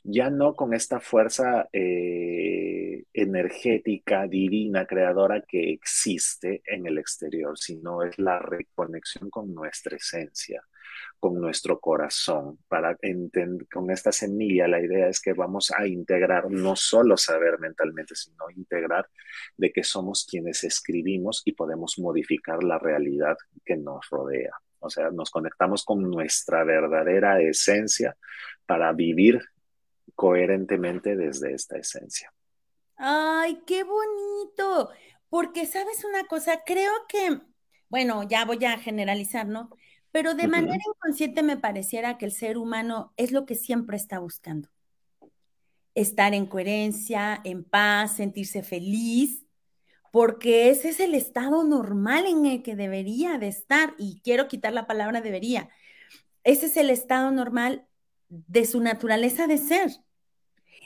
ya 0.04 0.30
no 0.30 0.54
con 0.54 0.72
esta 0.72 1.00
fuerza 1.00 1.68
eh, 1.72 3.02
energética, 3.12 4.28
divina, 4.28 4.86
creadora 4.86 5.40
que 5.40 5.72
existe 5.72 6.62
en 6.64 6.86
el 6.86 6.98
exterior, 6.98 7.58
sino 7.58 8.04
es 8.04 8.16
la 8.20 8.38
reconexión 8.38 9.30
con 9.30 9.52
nuestra 9.52 9.96
esencia 9.96 10.62
con 11.24 11.40
nuestro 11.40 11.80
corazón. 11.80 12.58
Para 12.68 12.98
con 13.72 13.90
esta 13.90 14.12
semilla, 14.12 14.68
la 14.68 14.78
idea 14.78 15.08
es 15.08 15.22
que 15.22 15.32
vamos 15.32 15.72
a 15.74 15.86
integrar 15.86 16.50
no 16.50 16.76
solo 16.76 17.16
saber 17.16 17.58
mentalmente, 17.58 18.14
sino 18.14 18.50
integrar 18.54 19.08
de 19.56 19.72
que 19.72 19.82
somos 19.82 20.26
quienes 20.30 20.64
escribimos 20.64 21.40
y 21.46 21.52
podemos 21.52 21.98
modificar 21.98 22.62
la 22.62 22.78
realidad 22.78 23.38
que 23.64 23.74
nos 23.78 24.06
rodea. 24.10 24.52
O 24.80 24.90
sea, 24.90 25.08
nos 25.12 25.30
conectamos 25.30 25.82
con 25.86 26.02
nuestra 26.02 26.62
verdadera 26.62 27.40
esencia 27.40 28.18
para 28.66 28.92
vivir 28.92 29.40
coherentemente 30.14 31.16
desde 31.16 31.54
esta 31.54 31.78
esencia. 31.78 32.34
Ay, 32.96 33.62
qué 33.66 33.82
bonito. 33.82 34.90
Porque 35.30 35.64
sabes 35.64 36.04
una 36.04 36.24
cosa, 36.24 36.64
creo 36.66 36.92
que, 37.08 37.40
bueno, 37.88 38.24
ya 38.28 38.44
voy 38.44 38.62
a 38.66 38.76
generalizar, 38.76 39.46
¿no? 39.46 39.70
Pero 40.14 40.36
de 40.36 40.46
manera 40.46 40.78
inconsciente 40.86 41.42
me 41.42 41.56
pareciera 41.56 42.18
que 42.18 42.24
el 42.24 42.30
ser 42.30 42.56
humano 42.56 43.12
es 43.16 43.32
lo 43.32 43.46
que 43.46 43.56
siempre 43.56 43.96
está 43.96 44.20
buscando. 44.20 44.68
Estar 45.96 46.34
en 46.34 46.46
coherencia, 46.46 47.40
en 47.42 47.64
paz, 47.64 48.14
sentirse 48.14 48.62
feliz, 48.62 49.44
porque 50.12 50.70
ese 50.70 50.90
es 50.90 51.00
el 51.00 51.16
estado 51.16 51.64
normal 51.64 52.26
en 52.26 52.46
el 52.46 52.62
que 52.62 52.76
debería 52.76 53.38
de 53.38 53.48
estar, 53.48 53.96
y 53.98 54.20
quiero 54.22 54.46
quitar 54.46 54.72
la 54.72 54.86
palabra 54.86 55.20
debería. 55.20 55.68
Ese 56.44 56.66
es 56.66 56.76
el 56.76 56.90
estado 56.90 57.32
normal 57.32 57.84
de 58.28 58.66
su 58.66 58.78
naturaleza 58.78 59.48
de 59.48 59.58
ser. 59.58 59.90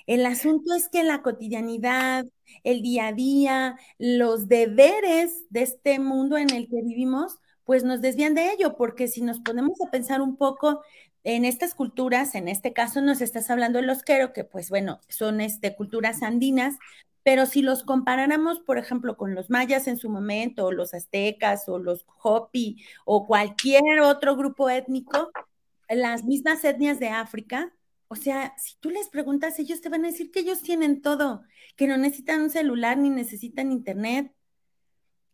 El 0.07 0.25
asunto 0.25 0.75
es 0.75 0.89
que 0.89 1.05
la 1.05 1.21
cotidianidad, 1.21 2.25
el 2.65 2.81
día 2.81 3.09
a 3.09 3.13
día, 3.13 3.77
los 3.99 4.49
deberes 4.49 5.45
de 5.51 5.65
este 5.65 5.99
mundo 5.99 6.39
en 6.39 6.49
el 6.49 6.67
que 6.71 6.81
vivimos, 6.81 7.39
pues 7.69 7.85
nos 7.85 8.01
desvían 8.01 8.35
de 8.35 8.51
ello, 8.51 8.77
porque 8.79 9.09
si 9.09 9.21
nos 9.21 9.41
ponemos 9.41 9.79
a 9.87 9.91
pensar 9.91 10.23
un 10.23 10.37
poco 10.37 10.81
en 11.23 11.45
estas 11.45 11.75
culturas, 11.75 12.35
en 12.35 12.49
este 12.49 12.73
caso 12.73 13.03
nos 13.03 13.21
estás 13.21 13.51
hablando 13.51 13.79
de 13.79 13.85
los 13.85 14.03
quero, 14.03 14.33
que 14.33 14.43
pues 14.43 14.71
bueno, 14.71 15.01
son 15.11 15.43
este, 15.43 15.77
culturas 15.77 16.23
andinas, 16.23 16.79
pero 17.25 17.45
si 17.45 17.61
los 17.61 17.83
comparáramos, 17.83 18.61
por 18.61 18.79
ejemplo, 18.79 19.19
con 19.19 19.35
los 19.35 19.51
mayas 19.51 19.87
en 19.87 19.99
su 19.99 20.09
momento, 20.09 20.65
o 20.65 20.73
los 20.73 20.95
aztecas, 20.95 21.69
o 21.69 21.79
los 21.79 22.07
hopi, 22.23 22.83
o 23.05 23.27
cualquier 23.27 24.01
otro 24.01 24.35
grupo 24.35 24.71
étnico, 24.71 25.31
las 25.91 26.25
mismas 26.25 26.65
etnias 26.65 26.99
de 26.99 27.11
África, 27.11 27.75
o 28.09 28.17
sea, 28.17 28.55
si 28.57 28.77
tú 28.81 28.89
les 28.89 29.11
preguntas, 29.11 29.59
ellos 29.59 29.83
te 29.83 29.91
van 29.91 30.07
a 30.07 30.09
decir 30.09 30.31
que 30.31 30.41
ellos 30.41 30.63
tienen 30.63 31.03
todo, 31.03 31.43
que 31.77 31.87
no 31.87 31.99
necesitan 31.99 32.41
un 32.41 32.51
celular 32.51 32.97
ni 32.97 33.11
necesitan 33.11 33.73
internet, 33.73 34.33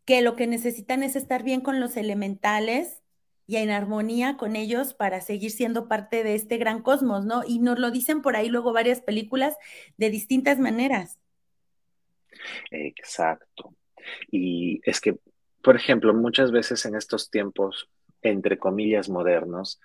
que 0.04 0.22
lo 0.22 0.36
que 0.36 0.46
necesitan 0.46 1.02
es 1.02 1.16
estar 1.16 1.42
bien 1.42 1.60
con 1.60 1.80
los 1.80 1.96
elementales 1.96 3.02
y 3.46 3.56
en 3.56 3.70
armonía 3.70 4.36
con 4.36 4.56
ellos 4.56 4.94
para 4.94 5.20
seguir 5.20 5.50
siendo 5.50 5.88
parte 5.88 6.22
de 6.22 6.34
este 6.34 6.56
gran 6.56 6.82
cosmos, 6.82 7.26
¿no? 7.26 7.42
Y 7.46 7.58
nos 7.58 7.78
lo 7.78 7.90
dicen 7.90 8.22
por 8.22 8.36
ahí 8.36 8.48
luego 8.48 8.72
varias 8.72 9.00
películas 9.00 9.56
de 9.96 10.10
distintas 10.10 10.58
maneras. 10.58 11.18
Exacto. 12.70 13.74
Y 14.30 14.80
es 14.84 15.00
que, 15.00 15.18
por 15.62 15.76
ejemplo, 15.76 16.14
muchas 16.14 16.52
veces 16.52 16.84
en 16.86 16.94
estos 16.94 17.30
tiempos, 17.30 17.88
entre 18.22 18.58
comillas, 18.58 19.08
modernos, 19.08 19.80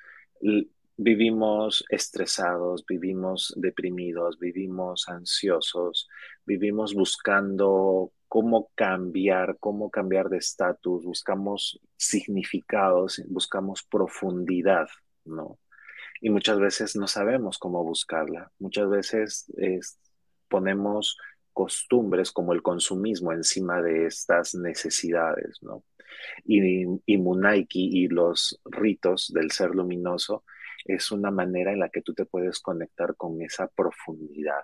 vivimos 0.95 1.85
estresados, 1.89 2.85
vivimos 2.85 3.53
deprimidos, 3.57 4.39
vivimos 4.39 5.07
ansiosos, 5.07 6.09
vivimos 6.45 6.93
buscando 6.93 8.11
cómo 8.29 8.71
cambiar, 8.75 9.57
cómo 9.59 9.89
cambiar 9.89 10.29
de 10.29 10.37
estatus, 10.37 11.03
buscamos 11.03 11.81
significados, 11.97 13.21
buscamos 13.27 13.83
profundidad, 13.83 14.87
¿no? 15.25 15.59
Y 16.21 16.29
muchas 16.29 16.59
veces 16.59 16.95
no 16.95 17.07
sabemos 17.07 17.57
cómo 17.57 17.83
buscarla. 17.83 18.51
Muchas 18.59 18.89
veces 18.89 19.51
ponemos 20.47 21.17
costumbres 21.53 22.31
como 22.31 22.53
el 22.53 22.61
consumismo 22.61 23.33
encima 23.33 23.81
de 23.81 24.05
estas 24.05 24.53
necesidades, 24.53 25.57
¿no? 25.61 25.83
Y, 26.45 26.85
y 27.05 27.17
Munaiki 27.17 27.89
y 27.91 28.07
los 28.09 28.61
ritos 28.65 29.31
del 29.33 29.51
ser 29.51 29.71
luminoso 29.73 30.43
es 30.85 31.11
una 31.11 31.31
manera 31.31 31.71
en 31.71 31.79
la 31.79 31.89
que 31.89 32.01
tú 32.01 32.13
te 32.13 32.25
puedes 32.25 32.59
conectar 32.59 33.15
con 33.15 33.41
esa 33.41 33.67
profundidad. 33.67 34.63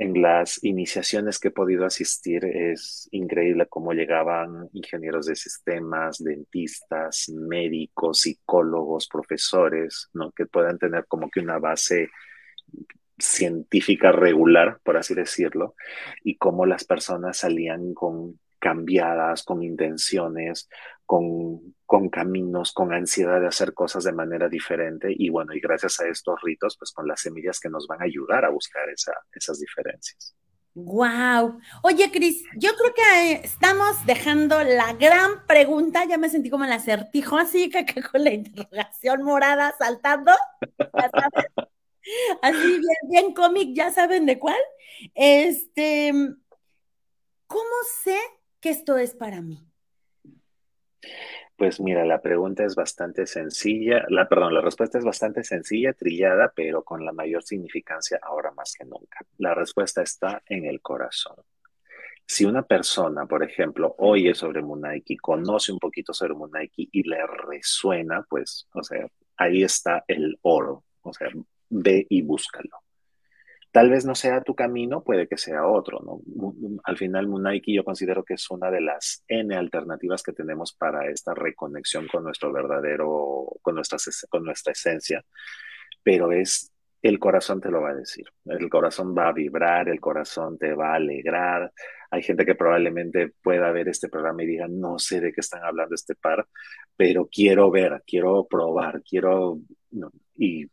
En 0.00 0.22
las 0.22 0.62
iniciaciones 0.62 1.40
que 1.40 1.48
he 1.48 1.50
podido 1.50 1.84
asistir 1.84 2.44
es 2.44 3.08
increíble 3.10 3.66
cómo 3.66 3.92
llegaban 3.92 4.68
ingenieros 4.72 5.26
de 5.26 5.34
sistemas, 5.34 6.22
dentistas, 6.22 7.28
médicos, 7.30 8.20
psicólogos, 8.20 9.08
profesores, 9.08 10.08
¿no? 10.12 10.30
que 10.30 10.46
puedan 10.46 10.78
tener 10.78 11.06
como 11.06 11.28
que 11.28 11.40
una 11.40 11.58
base 11.58 12.10
científica 13.18 14.12
regular, 14.12 14.78
por 14.84 14.96
así 14.96 15.14
decirlo, 15.14 15.74
y 16.22 16.36
cómo 16.36 16.64
las 16.64 16.84
personas 16.84 17.38
salían 17.38 17.92
con 17.92 18.38
cambiadas, 18.60 19.42
con 19.42 19.64
intenciones, 19.64 20.68
con, 21.04 21.74
con, 21.88 22.10
caminos, 22.10 22.72
con 22.72 22.92
ansiedad 22.92 23.40
de 23.40 23.46
hacer 23.46 23.72
cosas 23.72 24.04
de 24.04 24.12
manera 24.12 24.46
diferente 24.50 25.08
y 25.08 25.30
bueno, 25.30 25.54
y 25.54 25.60
gracias 25.60 25.98
a 26.00 26.06
estos 26.06 26.38
ritos, 26.42 26.76
pues 26.78 26.92
con 26.92 27.08
las 27.08 27.22
semillas 27.22 27.58
que 27.58 27.70
nos 27.70 27.86
van 27.86 28.02
a 28.02 28.04
ayudar 28.04 28.44
a 28.44 28.50
buscar 28.50 28.90
esa, 28.90 29.14
esas 29.32 29.58
diferencias. 29.58 30.36
Wow. 30.74 31.58
Oye, 31.82 32.10
Cris, 32.12 32.44
yo 32.58 32.72
creo 32.76 32.92
que 32.92 33.32
estamos 33.42 34.04
dejando 34.04 34.62
la 34.62 34.92
gran 34.92 35.46
pregunta. 35.46 36.04
Ya 36.04 36.18
me 36.18 36.28
sentí 36.28 36.50
como 36.50 36.64
el 36.64 36.72
acertijo, 36.72 37.38
así 37.38 37.70
que, 37.70 37.86
que 37.86 38.02
con 38.02 38.22
la 38.22 38.34
interrogación 38.34 39.22
morada 39.22 39.74
saltando. 39.78 40.32
Así 42.42 42.66
bien, 42.66 42.82
bien 43.08 43.34
cómic, 43.34 43.70
ya 43.74 43.90
saben 43.90 44.26
de 44.26 44.38
cuál. 44.38 44.60
Este, 45.14 46.12
¿cómo 47.46 47.74
sé 48.04 48.18
que 48.60 48.68
esto 48.68 48.98
es 48.98 49.14
para 49.14 49.40
mí? 49.40 49.67
Pues 51.56 51.80
mira, 51.80 52.04
la 52.04 52.20
pregunta 52.20 52.64
es 52.64 52.76
bastante 52.76 53.26
sencilla, 53.26 54.04
la, 54.08 54.28
perdón, 54.28 54.54
la 54.54 54.60
respuesta 54.60 54.98
es 54.98 55.04
bastante 55.04 55.42
sencilla, 55.42 55.92
trillada, 55.92 56.52
pero 56.54 56.84
con 56.84 57.04
la 57.04 57.12
mayor 57.12 57.42
significancia 57.42 58.20
ahora 58.22 58.52
más 58.52 58.74
que 58.78 58.84
nunca. 58.84 59.18
La 59.38 59.54
respuesta 59.54 60.02
está 60.02 60.42
en 60.46 60.66
el 60.66 60.80
corazón. 60.80 61.36
Si 62.24 62.44
una 62.44 62.62
persona, 62.62 63.26
por 63.26 63.42
ejemplo, 63.42 63.94
oye 63.98 64.34
sobre 64.34 64.62
Munaiki, 64.62 65.16
conoce 65.16 65.72
un 65.72 65.78
poquito 65.78 66.12
sobre 66.12 66.34
Munaiki 66.34 66.90
y 66.92 67.08
le 67.08 67.26
resuena, 67.26 68.24
pues, 68.28 68.68
o 68.74 68.82
sea, 68.82 69.08
ahí 69.36 69.62
está 69.62 70.04
el 70.06 70.38
oro. 70.42 70.84
O 71.02 71.12
sea, 71.12 71.28
ve 71.70 72.06
y 72.08 72.22
búscalo. 72.22 72.82
Tal 73.70 73.90
vez 73.90 74.06
no 74.06 74.14
sea 74.14 74.40
tu 74.40 74.54
camino, 74.54 75.02
puede 75.02 75.28
que 75.28 75.36
sea 75.36 75.66
otro, 75.66 76.00
¿no? 76.00 76.20
Al 76.84 76.96
final, 76.96 77.28
Munaiki 77.28 77.74
yo 77.74 77.84
considero 77.84 78.24
que 78.24 78.34
es 78.34 78.50
una 78.50 78.70
de 78.70 78.80
las 78.80 79.24
N 79.28 79.54
alternativas 79.54 80.22
que 80.22 80.32
tenemos 80.32 80.72
para 80.72 81.10
esta 81.10 81.34
reconexión 81.34 82.08
con 82.08 82.24
nuestro 82.24 82.52
verdadero, 82.52 83.46
con 83.60 83.74
nuestra, 83.74 83.98
con 84.30 84.44
nuestra 84.44 84.72
esencia, 84.72 85.24
pero 86.02 86.32
es 86.32 86.72
el 87.02 87.18
corazón 87.18 87.60
te 87.60 87.70
lo 87.70 87.80
va 87.80 87.90
a 87.90 87.94
decir, 87.94 88.26
el 88.46 88.68
corazón 88.68 89.14
va 89.16 89.28
a 89.28 89.32
vibrar, 89.32 89.88
el 89.88 90.00
corazón 90.00 90.58
te 90.58 90.74
va 90.74 90.92
a 90.92 90.96
alegrar. 90.96 91.72
Hay 92.10 92.22
gente 92.22 92.44
que 92.44 92.54
probablemente 92.54 93.32
pueda 93.42 93.70
ver 93.70 93.88
este 93.88 94.08
programa 94.08 94.42
y 94.42 94.46
diga, 94.46 94.66
no 94.68 94.98
sé 94.98 95.20
de 95.20 95.32
qué 95.32 95.40
están 95.40 95.62
hablando 95.62 95.94
este 95.94 96.14
par, 96.14 96.48
pero 96.96 97.28
quiero 97.30 97.70
ver, 97.70 98.02
quiero 98.06 98.46
probar, 98.48 99.02
quiero... 99.02 99.58
y, 100.36 100.66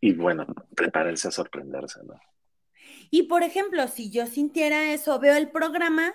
y 0.00 0.14
bueno, 0.14 0.46
prepárense 0.74 1.28
a 1.28 1.32
sorprenderse, 1.32 2.00
¿no? 2.04 2.14
Y 3.10 3.24
por 3.24 3.42
ejemplo, 3.42 3.88
si 3.88 4.10
yo 4.10 4.26
sintiera 4.26 4.92
eso, 4.92 5.18
veo 5.18 5.36
el 5.36 5.50
programa, 5.50 6.14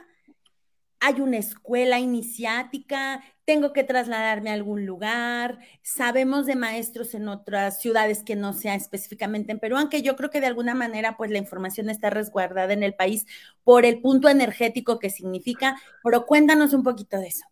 hay 0.99 1.19
una 1.19 1.37
escuela 1.37 1.99
iniciática, 1.99 3.21
tengo 3.43 3.73
que 3.73 3.83
trasladarme 3.83 4.51
a 4.51 4.53
algún 4.53 4.85
lugar, 4.85 5.59
sabemos 5.81 6.45
de 6.45 6.55
maestros 6.55 7.13
en 7.13 7.27
otras 7.27 7.81
ciudades 7.81 8.23
que 8.23 8.37
no 8.37 8.53
sea 8.53 8.75
específicamente 8.75 9.51
en 9.51 9.59
Perú, 9.59 9.75
aunque 9.75 10.01
yo 10.01 10.15
creo 10.15 10.29
que 10.29 10.39
de 10.39 10.47
alguna 10.47 10.75
manera 10.75 11.17
pues 11.17 11.29
la 11.29 11.39
información 11.39 11.89
está 11.89 12.09
resguardada 12.09 12.71
en 12.71 12.83
el 12.83 12.93
país 12.93 13.25
por 13.65 13.83
el 13.83 13.99
punto 13.99 14.29
energético 14.29 14.97
que 14.97 15.09
significa, 15.09 15.75
pero 16.03 16.25
cuéntanos 16.25 16.73
un 16.73 16.83
poquito 16.83 17.19
de 17.19 17.27
eso. 17.27 17.45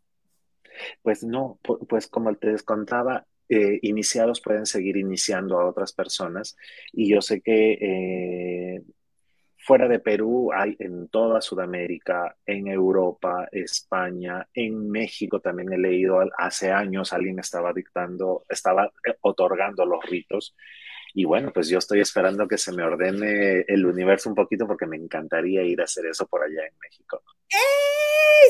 Pues 1.01 1.23
no, 1.23 1.59
pues 1.89 2.07
como 2.07 2.33
te 2.35 2.57
contaba, 2.59 3.25
eh, 3.49 3.79
iniciados 3.81 4.39
pueden 4.39 4.65
seguir 4.65 4.95
iniciando 4.95 5.59
a 5.59 5.67
otras 5.67 5.91
personas 5.91 6.55
y 6.93 7.09
yo 7.09 7.21
sé 7.21 7.41
que 7.41 7.73
eh, 7.73 8.81
Fuera 9.63 9.87
de 9.87 9.99
Perú 9.99 10.51
hay 10.53 10.75
en 10.79 11.07
toda 11.09 11.39
Sudamérica, 11.39 12.35
en 12.45 12.67
Europa, 12.67 13.47
España, 13.51 14.47
en 14.53 14.89
México 14.89 15.39
también 15.39 15.71
he 15.71 15.77
leído, 15.77 16.19
hace 16.37 16.71
años 16.71 17.13
alguien 17.13 17.39
estaba 17.39 17.71
dictando, 17.71 18.43
estaba 18.49 18.85
eh, 18.85 19.15
otorgando 19.21 19.85
los 19.85 20.03
ritos. 20.03 20.55
Y 21.13 21.25
bueno, 21.25 21.51
pues 21.53 21.67
yo 21.67 21.77
estoy 21.77 21.99
esperando 21.99 22.47
que 22.47 22.57
se 22.57 22.71
me 22.71 22.83
ordene 22.83 23.65
el 23.67 23.85
universo 23.85 24.29
un 24.29 24.35
poquito 24.35 24.65
porque 24.65 24.87
me 24.87 24.97
encantaría 24.97 25.61
ir 25.63 25.81
a 25.81 25.83
hacer 25.83 26.05
eso 26.05 26.25
por 26.25 26.43
allá 26.43 26.65
en 26.65 26.73
México. 26.79 27.21
¡Eh! 27.49 27.91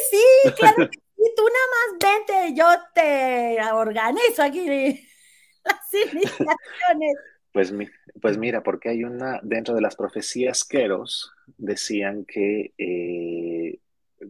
Sí, 0.09 0.51
claro 0.55 0.89
que 0.89 0.97
sí, 0.97 1.33
tú 1.35 1.43
nada 1.43 1.67
más 1.75 2.27
vente, 2.27 2.53
yo 2.55 2.67
te 2.93 3.57
organizo 3.73 4.43
aquí 4.43 4.65
las 5.65 5.93
iniciaciones. 6.13 7.15
Pues, 7.51 7.73
pues 8.21 8.37
mira, 8.37 8.63
porque 8.63 8.89
hay 8.89 9.03
una, 9.03 9.39
dentro 9.43 9.75
de 9.75 9.81
las 9.81 9.95
profecías 9.95 10.63
queros, 10.63 11.33
decían 11.57 12.25
que, 12.25 12.73
eh, 12.77 13.79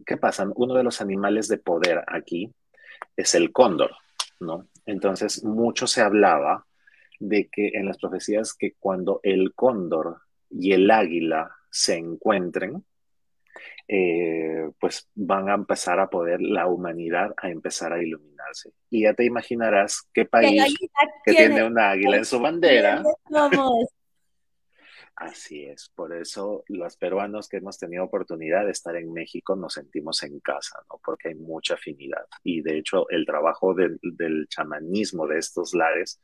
¿qué 0.04 0.16
pasa? 0.16 0.50
Uno 0.56 0.74
de 0.74 0.82
los 0.82 1.00
animales 1.00 1.46
de 1.48 1.58
poder 1.58 2.02
aquí 2.08 2.52
es 3.16 3.34
el 3.34 3.52
cóndor, 3.52 3.92
¿no? 4.40 4.66
Entonces, 4.86 5.44
mucho 5.44 5.86
se 5.86 6.00
hablaba 6.00 6.66
de 7.20 7.48
que 7.48 7.68
en 7.74 7.86
las 7.86 7.98
profecías 7.98 8.54
que 8.54 8.74
cuando 8.78 9.20
el 9.22 9.54
cóndor 9.54 10.22
y 10.50 10.72
el 10.72 10.90
águila 10.90 11.52
se 11.70 11.96
encuentren, 11.96 12.84
eh, 13.86 14.70
pues 14.80 15.08
van 15.14 15.48
a 15.48 15.54
empezar 15.54 16.00
a 16.00 16.08
poder 16.08 16.40
la 16.40 16.66
humanidad 16.66 17.34
a 17.36 17.50
empezar 17.50 17.92
a 17.92 17.98
Y 18.90 19.02
ya 19.04 19.14
te 19.14 19.24
imaginarás 19.24 20.08
qué 20.12 20.24
país 20.24 20.62
que 21.24 21.34
tiene 21.34 21.64
una 21.64 21.90
águila 21.90 22.16
en 22.16 22.24
su 22.24 22.40
bandera. 22.40 23.02
Así 25.14 25.64
es, 25.64 25.90
por 25.94 26.14
eso 26.16 26.64
los 26.68 26.96
peruanos 26.96 27.48
que 27.48 27.58
hemos 27.58 27.78
tenido 27.78 28.02
oportunidad 28.04 28.64
de 28.64 28.72
estar 28.72 28.96
en 28.96 29.12
México 29.12 29.54
nos 29.54 29.74
sentimos 29.74 30.22
en 30.22 30.40
casa, 30.40 30.80
¿no? 30.90 31.00
Porque 31.04 31.28
hay 31.28 31.34
mucha 31.34 31.74
afinidad. 31.74 32.24
Y 32.42 32.62
de 32.62 32.78
hecho 32.78 33.08
el 33.10 33.26
trabajo 33.26 33.74
del, 33.74 33.98
del 34.02 34.48
chamanismo 34.48 35.26
de 35.26 35.38
estos 35.38 35.74
lares 35.74 36.20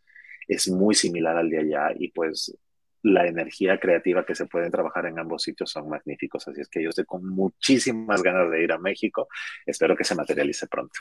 es 0.48 0.68
muy 0.68 0.94
similar 0.94 1.36
al 1.36 1.50
de 1.50 1.58
allá 1.58 1.92
y 1.96 2.08
pues 2.10 2.56
la 3.02 3.26
energía 3.26 3.78
creativa 3.78 4.24
que 4.24 4.34
se 4.34 4.46
pueden 4.46 4.70
trabajar 4.70 5.06
en 5.06 5.18
ambos 5.18 5.42
sitios 5.42 5.70
son 5.70 5.88
magníficos. 5.88 6.48
Así 6.48 6.60
es 6.60 6.68
que 6.68 6.82
yo 6.82 6.88
estoy 6.88 7.04
con 7.04 7.24
muchísimas 7.24 8.22
ganas 8.22 8.50
de 8.50 8.62
ir 8.62 8.72
a 8.72 8.78
México. 8.78 9.28
Espero 9.64 9.96
que 9.96 10.04
se 10.04 10.14
materialice 10.14 10.66
pronto. 10.66 10.98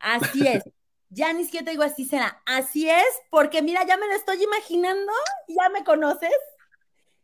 Así 0.00 0.46
es. 0.46 0.62
Ya 1.10 1.32
ni 1.32 1.44
siquiera 1.44 1.64
te 1.64 1.70
digo 1.70 1.82
así 1.82 2.04
será. 2.04 2.42
Así 2.44 2.88
es, 2.88 3.06
porque 3.30 3.62
mira, 3.62 3.86
ya 3.86 3.96
me 3.96 4.06
lo 4.06 4.12
estoy 4.12 4.42
imaginando, 4.42 5.12
ya 5.48 5.68
me 5.70 5.84
conoces. 5.84 6.36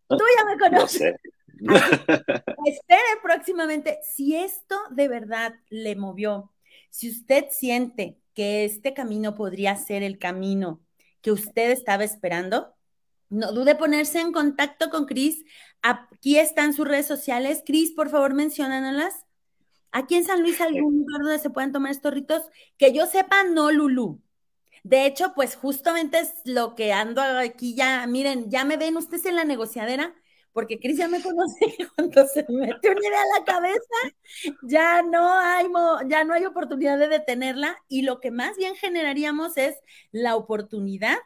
Tú 0.08 0.18
ya 0.38 0.44
me 0.44 0.58
conoces. 0.58 1.14
No 1.60 1.74
espere 2.66 3.02
próximamente. 3.22 3.98
Si 4.02 4.36
esto 4.36 4.76
de 4.90 5.08
verdad 5.08 5.54
le 5.68 5.96
movió, 5.96 6.52
si 6.90 7.10
usted 7.10 7.46
siente 7.50 8.18
que 8.34 8.64
este 8.64 8.94
camino 8.94 9.34
podría 9.34 9.76
ser 9.76 10.02
el 10.02 10.18
camino 10.18 10.80
que 11.20 11.32
usted 11.32 11.70
estaba 11.70 12.04
esperando, 12.04 12.74
no 13.30 13.52
dude 13.52 13.74
ponerse 13.74 14.20
en 14.20 14.32
contacto 14.32 14.90
con 14.90 15.06
Cris. 15.06 15.44
Aquí 15.82 16.38
están 16.38 16.72
sus 16.72 16.86
redes 16.86 17.06
sociales. 17.06 17.62
Cris, 17.66 17.92
por 17.92 18.10
favor, 18.10 18.34
menciónanoslas. 18.34 19.23
Aquí 19.94 20.16
en 20.16 20.24
San 20.24 20.42
Luis, 20.42 20.60
algún 20.60 20.98
lugar 20.98 21.22
donde 21.22 21.38
se 21.38 21.50
puedan 21.50 21.70
tomar 21.70 21.92
estos 21.92 22.12
ritos, 22.12 22.42
que 22.76 22.92
yo 22.92 23.06
sepa, 23.06 23.44
no, 23.44 23.70
Lulú. 23.70 24.20
De 24.82 25.06
hecho, 25.06 25.34
pues 25.36 25.54
justamente 25.54 26.18
es 26.18 26.34
lo 26.44 26.74
que 26.74 26.92
ando 26.92 27.22
aquí 27.22 27.76
ya, 27.76 28.04
miren, 28.08 28.50
ya 28.50 28.64
me 28.64 28.76
ven 28.76 28.96
ustedes 28.96 29.24
en 29.26 29.36
la 29.36 29.44
negociadera, 29.44 30.12
porque 30.52 30.80
Cris 30.80 30.98
ya 30.98 31.06
me 31.06 31.22
conoce 31.22 31.58
cuando 31.96 32.26
se 32.26 32.44
mete 32.48 32.90
una 32.90 33.00
idea 33.06 33.22
a 33.22 33.38
la 33.38 33.44
cabeza, 33.44 33.96
ya 34.62 35.02
no 35.02 35.32
hay, 35.38 35.66
ya 36.08 36.24
no 36.24 36.34
hay 36.34 36.44
oportunidad 36.44 36.98
de 36.98 37.06
detenerla 37.06 37.78
y 37.88 38.02
lo 38.02 38.18
que 38.20 38.32
más 38.32 38.56
bien 38.56 38.74
generaríamos 38.74 39.56
es 39.56 39.76
la 40.10 40.34
oportunidad 40.34 41.18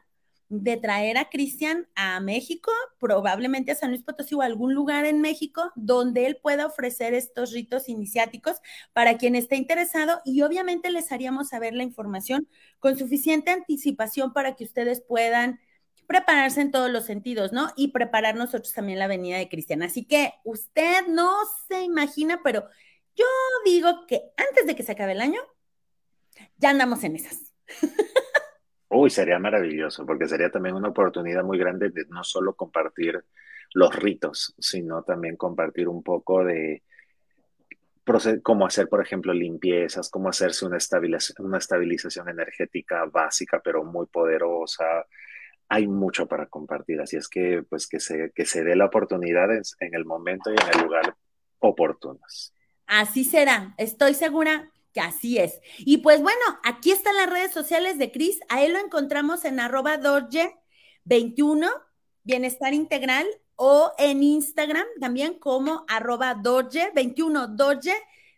de 0.49 0.77
traer 0.79 1.19
a 1.19 1.29
Cristian 1.29 1.89
a 1.95 2.21
México, 2.21 2.73
probablemente 2.99 3.73
a 3.73 3.75
San 3.75 3.91
Luis 3.91 4.03
Potosí 4.03 4.35
o 4.35 4.43
a 4.43 4.47
algún 4.47 4.75
lugar 4.75 5.05
en 5.05 5.21
México 5.21 5.73
donde 5.77 6.27
él 6.27 6.39
pueda 6.43 6.67
ofrecer 6.67 7.13
estos 7.15 7.53
ritos 7.53 7.89
iniciáticos 7.89 8.57
para 8.93 9.19
quien 9.19 9.35
esté 9.35 9.57
interesado 9.57 10.21
y 10.25 10.43
obviamente 10.43 10.91
les 10.91 11.13
haríamos 11.13 11.49
saber 11.49 11.75
la 11.75 11.83
información 11.83 12.49
con 12.79 12.99
suficiente 12.99 13.51
anticipación 13.51 14.33
para 14.33 14.57
que 14.57 14.65
ustedes 14.65 15.03
puedan 15.07 15.61
prepararse 16.07 16.63
en 16.63 16.71
todos 16.71 16.91
los 16.91 17.05
sentidos, 17.05 17.53
¿no? 17.53 17.71
Y 17.77 17.89
preparar 17.89 18.35
nosotros 18.35 18.73
también 18.73 18.99
la 18.99 19.07
venida 19.07 19.37
de 19.37 19.51
Cristian. 19.51 19.83
Así 19.83 20.07
que 20.07 20.33
usted 20.43 21.07
no 21.07 21.31
se 21.69 21.83
imagina, 21.83 22.41
pero 22.43 22.67
yo 23.15 23.27
digo 23.67 24.07
que 24.07 24.23
antes 24.39 24.67
de 24.67 24.75
que 24.75 24.83
se 24.83 24.93
acabe 24.93 25.13
el 25.13 25.21
año, 25.21 25.41
ya 26.57 26.71
andamos 26.71 27.05
en 27.05 27.17
esas. 27.17 27.53
Uy, 28.91 29.11
sería 29.11 29.39
maravilloso, 29.39 30.07
porque 30.07 30.27
sería 30.27 30.51
también 30.51 30.75
una 30.75 30.89
oportunidad 30.89 31.45
muy 31.45 31.59
grande 31.59 31.91
de 31.91 32.07
no 32.09 32.25
solo 32.25 32.55
compartir 32.55 33.23
los 33.75 33.95
ritos, 33.95 34.55
sino 34.59 35.03
también 35.03 35.37
compartir 35.37 35.89
un 35.89 36.03
poco 36.03 36.45
de 36.45 36.83
cómo 38.43 38.67
hacer, 38.67 38.89
por 38.89 39.03
ejemplo, 39.03 39.35
limpiezas, 39.35 40.09
cómo 40.09 40.31
hacerse 40.31 40.65
una, 40.65 40.79
estabilización, 40.79 41.47
una 41.47 41.59
estabilización 41.59 42.29
energética 42.31 43.05
básica, 43.05 43.61
pero 43.63 43.85
muy 43.85 44.07
poderosa. 44.07 45.05
Hay 45.69 45.87
mucho 45.87 46.27
para 46.27 46.47
compartir, 46.47 47.01
así 47.03 47.17
es 47.17 47.29
que, 47.29 47.63
pues, 47.69 47.87
que 47.87 48.01
se, 48.01 48.33
que 48.35 48.47
se 48.47 48.65
dé 48.65 48.75
la 48.75 48.87
oportunidad 48.87 49.55
en, 49.55 49.63
en 49.81 49.95
el 49.95 50.07
momento 50.07 50.51
y 50.51 50.55
en 50.55 50.75
el 50.75 50.85
lugar 50.85 51.15
oportunos. 51.59 52.55
Así 52.87 53.25
será, 53.25 53.75
estoy 53.77 54.15
segura 54.15 54.71
que 54.93 55.01
así 55.01 55.39
es. 55.39 55.61
Y 55.79 55.99
pues 55.99 56.23
bueno, 56.23 56.41
aquí 56.65 56.91
están 56.91 57.17
las 57.17 57.31
redes 57.31 57.53
sociales 57.53 57.99
de 57.99 58.13
Cris. 58.13 58.41
A 58.49 58.63
él 58.63 58.73
lo 58.73 58.79
encontramos 58.79 59.45
en 59.45 59.61
arroba 59.61 59.99
Dorje21, 59.99 61.71
Bienestar 62.25 62.75
Integral, 62.75 63.27
o 63.61 63.93
en 63.99 64.23
Instagram 64.23 64.87
también 65.01 65.39
como 65.39 65.85
arroba 65.89 66.37
Dorje21, 66.37 67.57
Dorje, 67.57 67.95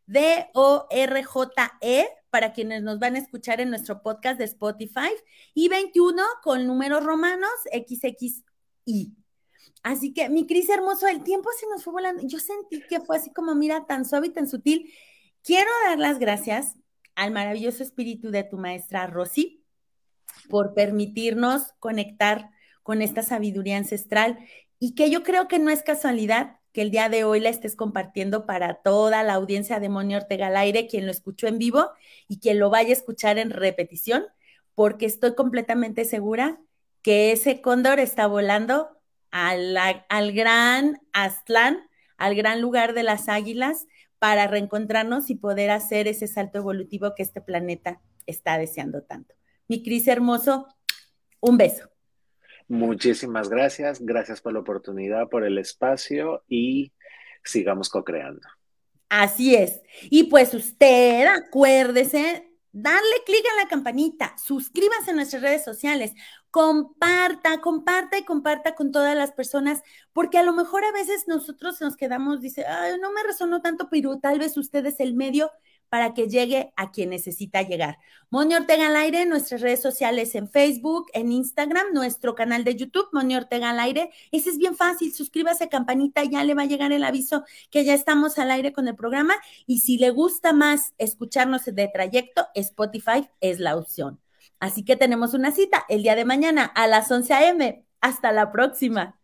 D-O-R-J-E, 0.07 2.09
para 2.31 2.53
quienes 2.53 2.83
nos 2.83 2.99
van 2.99 3.17
a 3.17 3.19
escuchar 3.19 3.61
en 3.61 3.71
nuestro 3.71 4.03
podcast 4.03 4.39
de 4.39 4.47
Spotify, 4.47 5.11
y 5.53 5.69
21 5.69 6.23
con 6.43 6.67
números 6.67 7.05
romanos 7.05 7.51
XXI. 7.71 9.15
Así 9.83 10.13
que, 10.13 10.29
mi 10.29 10.47
Cris 10.47 10.69
hermoso, 10.69 11.07
el 11.07 11.23
tiempo 11.23 11.49
se 11.59 11.67
nos 11.69 11.85
fue 11.85 11.93
volando. 11.93 12.23
Yo 12.27 12.39
sentí 12.39 12.83
que 12.89 13.01
fue 13.01 13.17
así 13.17 13.33
como, 13.33 13.55
mira, 13.55 13.87
tan 13.87 14.05
suave 14.05 14.29
y 14.29 14.31
tan 14.31 14.49
sutil. 14.49 14.93
Quiero 15.43 15.71
dar 15.87 15.99
las 15.99 16.19
gracias 16.19 16.77
al 17.15 17.31
maravilloso 17.31 17.83
espíritu 17.83 18.31
de 18.31 18.45
tu 18.45 18.59
maestra 18.59 19.07
Rosy 19.07 19.65
por 20.51 20.75
permitirnos 20.75 21.73
conectar 21.79 22.51
con 22.83 23.01
esta 23.01 23.23
sabiduría 23.23 23.79
ancestral 23.79 24.39
y 24.79 24.95
que 24.95 25.11
yo 25.11 25.23
creo 25.23 25.49
que 25.49 25.59
no 25.59 25.71
es 25.71 25.83
casualidad 25.83 26.59
que 26.73 26.83
el 26.83 26.91
día 26.91 27.09
de 27.09 27.25
hoy 27.25 27.41
la 27.41 27.49
estés 27.49 27.75
compartiendo 27.75 28.47
para 28.47 28.75
toda 28.75 29.23
la 29.23 29.35
audiencia 29.35 29.81
de 29.81 29.89
Moni 29.89 30.15
Ortega 30.15 30.49
al 30.49 30.57
aire, 30.57 30.87
quien 30.87 31.07
lo 31.07 31.11
escuchó 31.11 31.47
en 31.47 31.59
vivo 31.59 31.91
y 32.29 32.39
quien 32.39 32.59
lo 32.59 32.71
vaya 32.71 32.91
a 32.91 32.93
escuchar 32.93 33.39
en 33.39 33.51
repetición, 33.51 34.27
porque 34.75 35.07
estoy 35.07 35.35
completamente 35.35 36.05
segura 36.05 36.61
que 37.03 37.33
ese 37.33 37.61
cóndor 37.61 37.99
está 37.99 38.27
volando 38.27 38.91
al, 39.31 39.77
al 39.77 40.33
gran 40.33 41.01
Aztlán, 41.13 41.89
al 42.19 42.35
gran 42.35 42.61
lugar 42.61 42.93
de 42.93 43.03
las 43.03 43.29
águilas, 43.29 43.87
para 44.21 44.47
reencontrarnos 44.47 45.31
y 45.31 45.35
poder 45.35 45.71
hacer 45.71 46.07
ese 46.07 46.29
salto 46.29 46.59
evolutivo 46.59 47.15
que 47.17 47.25
este 47.25 47.41
planeta 47.41 48.01
está 48.27 48.59
deseando 48.59 49.03
tanto. 49.03 49.35
Mi 49.67 49.83
Cris 49.83 50.07
hermoso, 50.07 50.69
un 51.41 51.57
beso. 51.57 51.91
Muchísimas 52.69 53.49
gracias, 53.49 53.99
gracias 54.01 54.41
por 54.41 54.53
la 54.53 54.61
oportunidad, 54.61 55.29
por 55.29 55.45
el 55.45 55.59
espacio 55.59 56.45
y 56.47 56.93
sigamos 57.43 57.89
co-creando. 57.89 58.47
Así 59.09 59.57
es. 59.57 59.81
Y 60.05 60.25
pues 60.25 60.55
usted, 60.55 61.27
acuérdese 61.27 62.50
darle 62.73 63.23
clic 63.27 63.45
a 63.53 63.63
la 63.63 63.69
campanita, 63.69 64.35
suscríbase 64.39 65.11
a 65.11 65.15
nuestras 65.15 65.43
redes 65.43 65.65
sociales, 65.65 66.13
comparta, 66.51 67.61
comparta 67.61 68.19
y 68.19 68.25
comparta 68.25 68.75
con 68.75 68.93
todas 68.93 69.17
las 69.17 69.33
personas, 69.33 69.83
porque 70.13 70.39
a 70.39 70.43
lo 70.43 70.53
mejor 70.53 70.85
a 70.85 70.93
veces 70.93 71.27
nosotros 71.29 71.81
nos 71.81 71.97
quedamos, 71.97 72.41
dice, 72.41 72.65
Ay, 72.67 72.95
no 73.01 73.13
me 73.13 73.23
resonó 73.23 73.63
tanto, 73.63 73.89
pero 73.91 74.19
tal 74.19 74.39
vez 74.39 74.57
usted 74.57 74.85
es 74.87 75.01
el 75.01 75.15
medio 75.15 75.51
para 75.91 76.15
que 76.15 76.29
llegue 76.29 76.73
a 76.77 76.91
quien 76.91 77.11
necesita 77.11 77.61
llegar. 77.63 77.99
Moni 78.31 78.55
Ortega 78.55 78.87
al 78.87 78.97
aire, 78.97 79.27
nuestras 79.27 79.61
redes 79.61 79.83
sociales 79.83 80.35
en 80.37 80.49
Facebook, 80.49 81.09
en 81.13 81.33
Instagram, 81.33 81.89
nuestro 81.93 82.35
canal 82.35 82.65
de 82.65 82.77
YouTube, 82.77 83.09
Moni 83.13 83.37
Ortega 83.37 83.71
al 83.71 83.81
aire. 83.81 84.11
Ese 84.31 84.51
es 84.51 84.57
bien 84.57 84.77
fácil, 84.77 85.13
suscríbase, 85.13 85.69
campanita, 85.69 86.25
ya 86.25 86.45
le 86.45 86.55
va 86.55 86.63
a 86.63 86.67
llegar 86.67 86.93
el 86.93 87.05
aviso 87.05 87.45
que 87.71 87.85
ya 87.85 87.93
estamos 87.93 88.39
al 88.39 88.51
aire 88.53 88.73
con 88.73 88.89
el 88.89 88.97
programa. 88.97 89.35
Y 89.67 89.81
si 89.81 89.99
le 89.99 90.11
gusta 90.11 90.53
más 90.53 90.95
escucharnos 90.97 91.65
de 91.67 91.89
trayecto, 91.89 92.47
Spotify 92.55 93.29
es 93.41 93.59
la 93.59 93.77
opción. 93.77 94.21
Así 94.61 94.85
que 94.85 94.97
tenemos 94.97 95.35
una 95.35 95.51
cita 95.51 95.85
el 95.89 96.03
día 96.03 96.15
de 96.15 96.25
mañana 96.25 96.65
a 96.65 96.87
las 96.87 97.11
11 97.11 97.35
a.m. 97.35 97.85
Hasta 98.01 98.33
la 98.33 98.53
próxima. 98.53 99.20